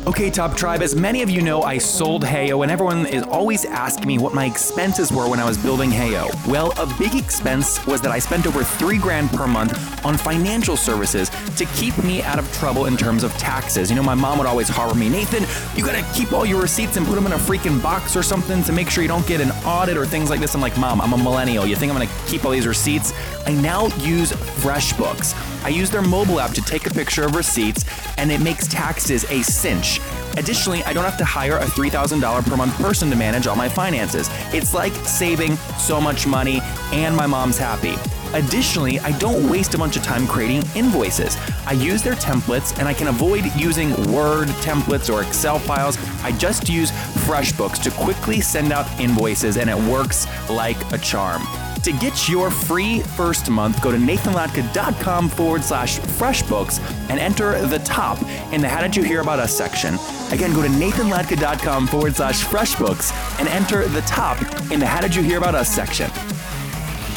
Okay, 0.05 0.29
Top 0.29 0.57
Tribe, 0.57 0.81
as 0.81 0.97
many 0.97 1.21
of 1.21 1.29
you 1.29 1.41
know, 1.41 1.61
I 1.61 1.77
sold 1.77 2.25
Heyo, 2.25 2.63
and 2.63 2.69
everyone 2.69 3.05
is 3.05 3.23
always 3.23 3.63
asking 3.63 4.05
me 4.05 4.17
what 4.17 4.33
my 4.33 4.45
expenses 4.45 5.13
were 5.13 5.29
when 5.29 5.39
I 5.39 5.45
was 5.45 5.57
building 5.57 5.91
Heyo. 5.91 6.29
Well, 6.45 6.73
a 6.77 6.93
big 6.99 7.15
expense 7.15 7.85
was 7.87 8.01
that 8.01 8.11
I 8.11 8.19
spent 8.19 8.45
over 8.45 8.65
three 8.65 8.97
grand 8.97 9.29
per 9.29 9.47
month 9.47 10.05
on 10.05 10.17
financial 10.17 10.75
services 10.75 11.29
to 11.55 11.63
keep 11.77 11.97
me 12.03 12.21
out 12.21 12.37
of 12.37 12.51
trouble 12.51 12.87
in 12.87 12.97
terms 12.97 13.23
of 13.23 13.31
taxes. 13.37 13.89
You 13.89 13.95
know, 13.95 14.03
my 14.03 14.13
mom 14.13 14.39
would 14.39 14.45
always 14.45 14.67
harbor 14.67 14.93
me, 14.93 15.07
Nathan, 15.07 15.45
you 15.77 15.85
gotta 15.85 16.05
keep 16.13 16.33
all 16.33 16.45
your 16.45 16.61
receipts 16.61 16.97
and 16.97 17.05
put 17.05 17.15
them 17.15 17.25
in 17.25 17.31
a 17.31 17.37
freaking 17.37 17.81
box 17.81 18.17
or 18.17 18.23
something 18.23 18.61
to 18.63 18.73
make 18.73 18.89
sure 18.89 19.03
you 19.03 19.07
don't 19.07 19.25
get 19.25 19.39
an 19.39 19.51
audit 19.65 19.95
or 19.95 20.05
things 20.05 20.29
like 20.29 20.41
this. 20.41 20.53
I'm 20.53 20.59
like, 20.59 20.77
Mom, 20.77 20.99
I'm 20.99 21.13
a 21.13 21.17
millennial. 21.17 21.65
You 21.65 21.77
think 21.77 21.93
I'm 21.93 21.97
gonna 21.97 22.11
keep 22.27 22.43
all 22.43 22.51
these 22.51 22.67
receipts? 22.67 23.13
I 23.45 23.53
now 23.53 23.87
use 23.99 24.33
FreshBooks. 24.33 25.33
I 25.63 25.69
use 25.69 25.89
their 25.89 26.01
mobile 26.01 26.41
app 26.41 26.51
to 26.55 26.61
take 26.61 26.87
a 26.87 26.89
picture 26.89 27.23
of 27.23 27.35
receipts, 27.35 27.85
and 28.17 28.29
it 28.29 28.41
makes 28.41 28.67
taxes 28.67 29.23
a 29.31 29.41
cinch. 29.43 29.92
Additionally, 30.37 30.83
I 30.83 30.93
don't 30.93 31.03
have 31.03 31.17
to 31.17 31.25
hire 31.25 31.57
a 31.57 31.65
$3,000 31.65 32.47
per 32.47 32.55
month 32.57 32.75
person 32.75 33.09
to 33.09 33.15
manage 33.15 33.47
all 33.47 33.55
my 33.55 33.69
finances. 33.69 34.29
It's 34.53 34.73
like 34.73 34.93
saving 35.05 35.55
so 35.77 36.01
much 36.01 36.25
money, 36.25 36.61
and 36.91 37.15
my 37.15 37.27
mom's 37.27 37.57
happy. 37.57 37.95
Additionally, 38.33 38.99
I 38.99 39.17
don't 39.19 39.47
waste 39.47 39.75
a 39.75 39.77
bunch 39.77 39.95
of 39.95 40.03
time 40.03 40.25
creating 40.25 40.63
invoices. 40.75 41.37
I 41.67 41.73
use 41.73 42.01
their 42.01 42.15
templates 42.15 42.77
and 42.79 42.87
I 42.87 42.93
can 42.93 43.07
avoid 43.07 43.45
using 43.55 43.91
Word 44.11 44.47
templates 44.65 45.13
or 45.13 45.21
Excel 45.21 45.59
files. 45.59 45.97
I 46.23 46.31
just 46.31 46.67
use 46.67 46.89
FreshBooks 47.27 47.81
to 47.83 47.91
quickly 47.91 48.41
send 48.41 48.73
out 48.73 48.87
invoices 48.99 49.57
and 49.57 49.69
it 49.69 49.77
works 49.77 50.25
like 50.49 50.77
a 50.91 50.97
charm. 50.97 51.43
To 51.83 51.91
get 51.91 52.29
your 52.29 52.49
free 52.49 53.01
first 53.01 53.49
month, 53.49 53.81
go 53.81 53.91
to 53.91 53.97
nathanlatka.com 53.97 55.27
forward 55.27 55.65
slash 55.65 55.99
freshbooks 55.99 56.79
and 57.09 57.19
enter 57.19 57.59
the 57.67 57.79
top 57.79 58.21
in 58.53 58.61
the 58.61 58.69
How 58.69 58.79
Did 58.79 58.95
You 58.95 59.03
Hear 59.03 59.19
About 59.19 59.39
Us 59.39 59.53
section. 59.53 59.95
Again, 60.31 60.53
go 60.53 60.61
to 60.61 60.69
nathanlatka.com 60.69 61.87
forward 61.87 62.15
slash 62.15 62.41
freshbooks 62.45 63.11
and 63.37 63.49
enter 63.49 63.85
the 63.89 63.99
top 64.01 64.41
in 64.71 64.79
the 64.79 64.85
How 64.85 65.01
Did 65.01 65.13
You 65.13 65.23
Hear 65.23 65.39
About 65.39 65.55
Us 65.55 65.67
section. 65.67 66.09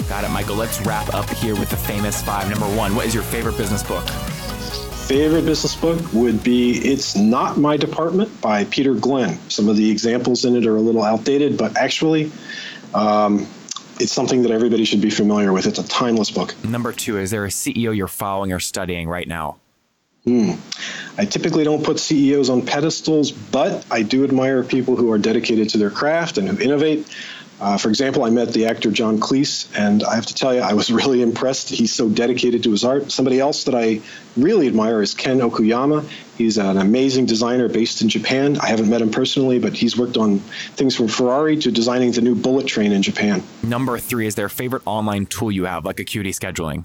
Got 0.08 0.24
it, 0.24 0.30
Michael. 0.30 0.56
Let's 0.56 0.80
wrap 0.80 1.14
up 1.14 1.30
here 1.30 1.54
with 1.54 1.70
the 1.70 1.76
famous 1.76 2.20
five. 2.20 2.50
Number 2.50 2.66
one, 2.76 2.96
what 2.96 3.06
is 3.06 3.14
your 3.14 3.22
favorite 3.22 3.56
business 3.56 3.84
book? 3.84 4.04
favorite 5.06 5.44
business 5.44 5.76
book 5.76 6.02
would 6.12 6.42
be 6.42 6.78
It's 6.78 7.14
Not 7.14 7.58
My 7.58 7.76
Department 7.76 8.40
by 8.40 8.64
Peter 8.64 8.92
Glen. 8.92 9.38
Some 9.48 9.68
of 9.68 9.76
the 9.76 9.88
examples 9.88 10.44
in 10.44 10.56
it 10.56 10.66
are 10.66 10.74
a 10.74 10.80
little 10.80 11.04
outdated, 11.04 11.56
but 11.56 11.76
actually, 11.76 12.32
um, 12.92 13.46
it's 14.00 14.12
something 14.12 14.42
that 14.42 14.50
everybody 14.50 14.84
should 14.84 15.00
be 15.00 15.10
familiar 15.10 15.52
with. 15.52 15.66
It's 15.66 15.78
a 15.78 15.86
timeless 15.86 16.30
book. 16.30 16.54
Number 16.64 16.92
two, 16.92 17.18
is 17.18 17.30
there 17.30 17.44
a 17.44 17.48
CEO 17.48 17.96
you're 17.96 18.08
following 18.08 18.52
or 18.52 18.60
studying 18.60 19.08
right 19.08 19.26
now? 19.26 19.56
Hmm. 20.24 20.54
I 21.16 21.24
typically 21.24 21.62
don't 21.62 21.84
put 21.84 22.00
CEOs 22.00 22.50
on 22.50 22.66
pedestals, 22.66 23.30
but 23.30 23.86
I 23.92 24.02
do 24.02 24.24
admire 24.24 24.64
people 24.64 24.96
who 24.96 25.12
are 25.12 25.18
dedicated 25.18 25.68
to 25.70 25.78
their 25.78 25.90
craft 25.90 26.36
and 26.36 26.48
who 26.48 26.58
innovate. 26.58 27.06
Uh, 27.58 27.78
for 27.78 27.88
example, 27.88 28.24
I 28.24 28.30
met 28.30 28.52
the 28.52 28.66
actor 28.66 28.90
John 28.90 29.18
Cleese, 29.18 29.66
and 29.76 30.04
I 30.04 30.14
have 30.14 30.26
to 30.26 30.34
tell 30.34 30.54
you, 30.54 30.60
I 30.60 30.74
was 30.74 30.90
really 31.00 31.22
impressed. 31.22 31.70
He's 31.70 31.92
so 31.92 32.08
dedicated 32.08 32.62
to 32.64 32.70
his 32.70 32.84
art. 32.84 33.10
Somebody 33.10 33.40
else 33.40 33.64
that 33.64 33.74
I 33.74 34.00
really 34.36 34.66
admire 34.66 35.00
is 35.02 35.14
Ken 35.14 35.38
Okuyama. 35.38 36.06
He's 36.36 36.58
an 36.58 36.76
amazing 36.76 37.24
designer 37.26 37.68
based 37.68 38.02
in 38.02 38.08
Japan. 38.10 38.58
I 38.58 38.66
haven't 38.66 38.90
met 38.90 39.00
him 39.00 39.10
personally, 39.10 39.58
but 39.58 39.72
he's 39.72 39.96
worked 39.96 40.18
on 40.18 40.40
things 40.76 40.94
from 40.94 41.08
Ferrari 41.08 41.56
to 41.58 41.70
designing 41.70 42.12
the 42.12 42.20
new 42.20 42.34
bullet 42.34 42.66
train 42.66 42.92
in 42.92 43.02
Japan. 43.02 43.42
Number 43.62 43.98
three 43.98 44.26
is 44.26 44.34
their 44.34 44.50
favorite 44.50 44.82
online 44.84 45.24
tool 45.26 45.50
you 45.50 45.64
have, 45.64 45.86
like 45.86 45.98
Acuity 45.98 46.32
scheduling? 46.32 46.84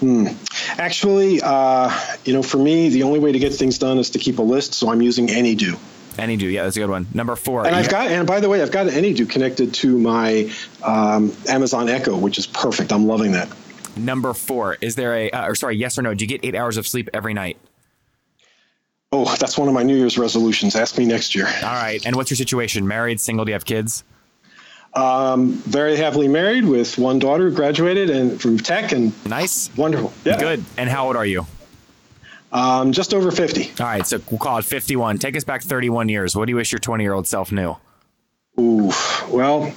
Hmm. 0.00 0.26
Actually, 0.78 1.40
uh, 1.42 1.90
you 2.24 2.32
know, 2.32 2.42
for 2.42 2.58
me, 2.58 2.88
the 2.88 3.02
only 3.02 3.18
way 3.18 3.32
to 3.32 3.38
get 3.38 3.52
things 3.52 3.78
done 3.78 3.98
is 3.98 4.10
to 4.10 4.18
keep 4.18 4.38
a 4.38 4.42
list, 4.42 4.74
so 4.74 4.90
I'm 4.90 5.02
using 5.02 5.28
AnyDo. 5.28 5.78
AnyDo, 6.14 6.50
yeah, 6.50 6.64
that's 6.64 6.76
a 6.76 6.80
good 6.80 6.90
one. 6.90 7.06
Number 7.14 7.36
four. 7.36 7.66
And 7.66 7.74
I've 7.74 7.88
got, 7.88 8.08
and 8.08 8.26
by 8.26 8.40
the 8.40 8.48
way, 8.48 8.62
I've 8.62 8.70
got 8.70 8.88
an 8.88 8.94
AnyDo 8.94 9.28
connected 9.28 9.74
to 9.74 9.98
my 9.98 10.50
um, 10.82 11.32
Amazon 11.48 11.88
Echo, 11.88 12.16
which 12.16 12.38
is 12.38 12.46
perfect. 12.46 12.92
I'm 12.92 13.06
loving 13.06 13.32
that. 13.32 13.48
Number 13.96 14.32
four, 14.34 14.78
is 14.80 14.94
there 14.94 15.14
a, 15.14 15.30
uh, 15.30 15.48
or 15.48 15.54
sorry, 15.54 15.76
yes 15.76 15.98
or 15.98 16.02
no? 16.02 16.14
Do 16.14 16.24
you 16.24 16.28
get 16.28 16.44
eight 16.44 16.54
hours 16.54 16.76
of 16.76 16.86
sleep 16.86 17.10
every 17.12 17.34
night? 17.34 17.56
Oh, 19.14 19.34
that's 19.38 19.58
one 19.58 19.68
of 19.68 19.74
my 19.74 19.82
New 19.82 19.96
Year's 19.96 20.16
resolutions. 20.16 20.74
Ask 20.74 20.96
me 20.96 21.04
next 21.04 21.34
year. 21.34 21.46
All 21.46 21.62
right. 21.62 22.04
And 22.06 22.16
what's 22.16 22.30
your 22.30 22.36
situation? 22.36 22.88
Married, 22.88 23.20
single? 23.20 23.44
Do 23.44 23.50
you 23.50 23.54
have 23.54 23.66
kids? 23.66 24.04
Um, 24.94 25.52
very 25.52 25.96
happily 25.96 26.28
married 26.28 26.64
with 26.64 26.98
one 26.98 27.18
daughter 27.18 27.50
who 27.50 27.56
graduated 27.56 28.10
and 28.10 28.40
from 28.40 28.58
tech 28.58 28.92
and 28.92 29.12
Nice. 29.26 29.70
wonderful. 29.76 30.12
Yeah. 30.24 30.38
Good. 30.38 30.64
And 30.76 30.88
how 30.88 31.06
old 31.06 31.16
are 31.16 31.26
you? 31.26 31.46
Um, 32.52 32.92
just 32.92 33.14
over 33.14 33.30
50. 33.30 33.72
All 33.80 33.86
right, 33.86 34.06
so 34.06 34.20
we'll 34.30 34.38
call 34.38 34.58
it 34.58 34.64
51. 34.64 35.18
Take 35.18 35.36
us 35.36 35.44
back 35.44 35.62
31 35.62 36.08
years. 36.08 36.36
What 36.36 36.46
do 36.46 36.50
you 36.50 36.56
wish 36.56 36.70
your 36.70 36.78
20 36.78 37.02
year 37.02 37.14
old 37.14 37.26
self 37.26 37.50
knew? 37.50 37.76
Ooh, 38.60 38.92
well, 39.30 39.72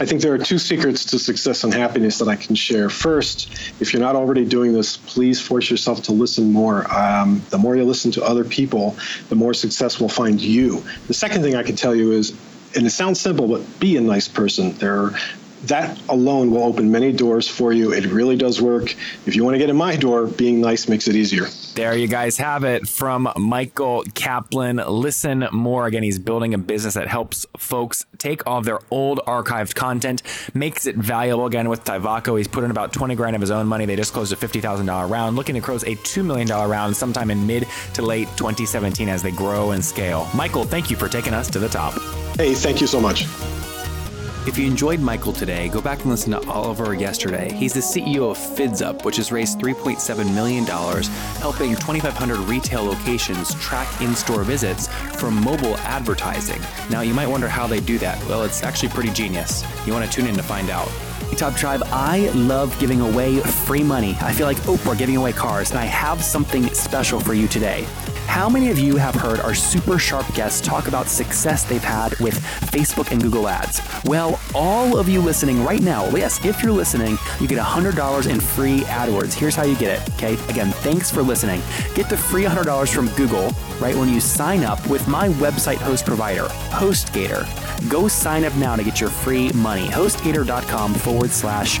I 0.00 0.06
think 0.06 0.22
there 0.22 0.32
are 0.32 0.38
two 0.38 0.58
secrets 0.58 1.06
to 1.06 1.18
success 1.18 1.64
and 1.64 1.74
happiness 1.74 2.18
that 2.18 2.28
I 2.28 2.36
can 2.36 2.54
share. 2.54 2.88
First, 2.88 3.50
if 3.80 3.92
you're 3.92 4.00
not 4.00 4.14
already 4.14 4.44
doing 4.44 4.72
this, 4.72 4.96
please 4.96 5.40
force 5.40 5.68
yourself 5.68 6.04
to 6.04 6.12
listen 6.12 6.52
more. 6.52 6.88
Um, 6.94 7.42
the 7.50 7.58
more 7.58 7.76
you 7.76 7.84
listen 7.84 8.12
to 8.12 8.22
other 8.22 8.44
people, 8.44 8.96
the 9.28 9.34
more 9.34 9.52
success 9.52 9.98
will 9.98 10.08
find 10.08 10.40
you. 10.40 10.84
The 11.08 11.14
second 11.14 11.42
thing 11.42 11.56
I 11.56 11.64
can 11.64 11.74
tell 11.74 11.94
you 11.94 12.12
is, 12.12 12.30
and 12.76 12.86
it 12.86 12.90
sounds 12.90 13.18
simple, 13.20 13.48
but 13.48 13.80
be 13.80 13.96
a 13.96 14.00
nice 14.00 14.28
person. 14.28 14.72
There 14.74 15.02
are 15.02 15.18
that 15.64 15.98
alone 16.08 16.50
will 16.50 16.64
open 16.64 16.90
many 16.90 17.12
doors 17.12 17.48
for 17.48 17.72
you. 17.72 17.92
It 17.92 18.06
really 18.06 18.36
does 18.36 18.60
work. 18.60 18.94
If 19.26 19.36
you 19.36 19.44
want 19.44 19.54
to 19.54 19.58
get 19.58 19.70
in 19.70 19.76
my 19.76 19.96
door, 19.96 20.26
being 20.26 20.60
nice 20.60 20.88
makes 20.88 21.08
it 21.08 21.16
easier. 21.16 21.46
There 21.74 21.96
you 21.96 22.08
guys 22.08 22.36
have 22.38 22.64
it 22.64 22.88
from 22.88 23.30
Michael 23.36 24.04
Kaplan. 24.14 24.76
Listen 24.76 25.46
more. 25.52 25.86
Again, 25.86 26.02
he's 26.02 26.18
building 26.18 26.54
a 26.54 26.58
business 26.58 26.94
that 26.94 27.08
helps 27.08 27.46
folks 27.56 28.06
take 28.18 28.46
all 28.46 28.58
of 28.58 28.64
their 28.64 28.80
old 28.90 29.20
archived 29.26 29.74
content, 29.74 30.22
makes 30.54 30.86
it 30.86 30.96
valuable. 30.96 31.46
Again, 31.46 31.68
with 31.68 31.84
Tyvaco, 31.84 32.36
he's 32.36 32.48
put 32.48 32.64
in 32.64 32.70
about 32.70 32.92
20 32.92 33.14
grand 33.14 33.36
of 33.36 33.40
his 33.40 33.50
own 33.50 33.66
money. 33.66 33.86
They 33.86 33.96
just 33.96 34.12
closed 34.12 34.32
a 34.32 34.36
$50,000 34.36 35.10
round, 35.10 35.36
looking 35.36 35.54
to 35.54 35.60
close 35.60 35.82
a 35.84 35.94
$2 35.96 36.24
million 36.24 36.48
round 36.48 36.96
sometime 36.96 37.30
in 37.30 37.46
mid 37.46 37.66
to 37.94 38.02
late 38.02 38.28
2017 38.36 39.08
as 39.08 39.22
they 39.22 39.30
grow 39.30 39.72
and 39.72 39.84
scale. 39.84 40.28
Michael, 40.34 40.64
thank 40.64 40.90
you 40.90 40.96
for 40.96 41.08
taking 41.08 41.34
us 41.34 41.48
to 41.50 41.58
the 41.58 41.68
top. 41.68 41.94
Hey, 42.36 42.54
thank 42.54 42.80
you 42.80 42.86
so 42.86 43.00
much. 43.00 43.26
If 44.48 44.56
you 44.56 44.66
enjoyed 44.66 45.00
Michael 45.00 45.34
today, 45.34 45.68
go 45.68 45.82
back 45.82 46.00
and 46.00 46.08
listen 46.08 46.32
to 46.32 46.40
Oliver 46.48 46.94
yesterday. 46.94 47.52
He's 47.52 47.74
the 47.74 47.80
CEO 47.80 48.30
of 48.30 48.38
Fidzup, 48.38 49.04
which 49.04 49.18
has 49.18 49.30
raised 49.30 49.58
$3.7 49.58 50.34
million, 50.34 50.64
helping 50.64 51.74
2,500 51.74 52.38
retail 52.48 52.82
locations 52.82 53.52
track 53.56 54.00
in 54.00 54.14
store 54.14 54.44
visits 54.44 54.86
from 55.20 55.34
mobile 55.44 55.76
advertising. 55.80 56.62
Now, 56.88 57.02
you 57.02 57.12
might 57.12 57.26
wonder 57.26 57.46
how 57.46 57.66
they 57.66 57.80
do 57.80 57.98
that. 57.98 58.18
Well, 58.26 58.42
it's 58.42 58.62
actually 58.62 58.88
pretty 58.88 59.10
genius. 59.10 59.62
You 59.86 59.92
want 59.92 60.06
to 60.06 60.10
tune 60.10 60.26
in 60.26 60.34
to 60.36 60.42
find 60.42 60.70
out. 60.70 60.88
Top 61.36 61.54
Tribe, 61.54 61.82
I 61.84 62.30
love 62.30 62.76
giving 62.80 63.02
away 63.02 63.40
free 63.68 63.82
money. 63.82 64.16
I 64.22 64.32
feel 64.32 64.46
like 64.46 64.56
Oprah 64.62 64.96
giving 64.96 65.18
away 65.18 65.30
cars, 65.30 65.72
and 65.72 65.78
I 65.78 65.84
have 65.84 66.24
something 66.24 66.72
special 66.72 67.20
for 67.20 67.34
you 67.34 67.46
today. 67.46 67.84
How 68.26 68.48
many 68.48 68.70
of 68.70 68.78
you 68.78 68.96
have 68.96 69.14
heard 69.14 69.40
our 69.40 69.54
super 69.54 69.98
sharp 69.98 70.26
guests 70.32 70.66
talk 70.66 70.88
about 70.88 71.06
success 71.06 71.64
they've 71.64 71.84
had 71.84 72.18
with 72.18 72.38
Facebook 72.72 73.10
and 73.10 73.22
Google 73.22 73.46
Ads? 73.46 73.82
Well, 74.04 74.40
all 74.54 74.98
of 74.98 75.06
you 75.06 75.20
listening 75.20 75.64
right 75.64 75.82
now, 75.82 76.06
yes, 76.08 76.42
if 76.46 76.62
you're 76.62 76.72
listening, 76.72 77.18
you 77.40 77.46
get 77.46 77.58
$100 77.58 78.30
in 78.30 78.40
free 78.40 78.80
AdWords. 78.80 79.34
Here's 79.34 79.54
how 79.54 79.64
you 79.64 79.76
get 79.76 80.00
it, 80.00 80.14
okay? 80.14 80.34
Again, 80.50 80.70
thanks 80.70 81.10
for 81.10 81.20
listening. 81.20 81.60
Get 81.94 82.08
the 82.08 82.16
free 82.16 82.44
$100 82.44 82.94
from 82.94 83.08
Google 83.16 83.52
right 83.80 83.94
when 83.96 84.08
you 84.08 84.20
sign 84.20 84.64
up 84.64 84.86
with 84.88 85.06
my 85.08 85.28
website 85.30 85.76
host 85.78 86.06
provider, 86.06 86.44
HostGator. 86.70 87.46
Go 87.90 88.08
sign 88.08 88.44
up 88.44 88.54
now 88.56 88.76
to 88.76 88.84
get 88.84 89.00
your 89.00 89.10
free 89.10 89.50
money. 89.52 89.88
HostGator.com 89.88 90.94
forward 90.94 91.30
slash 91.30 91.80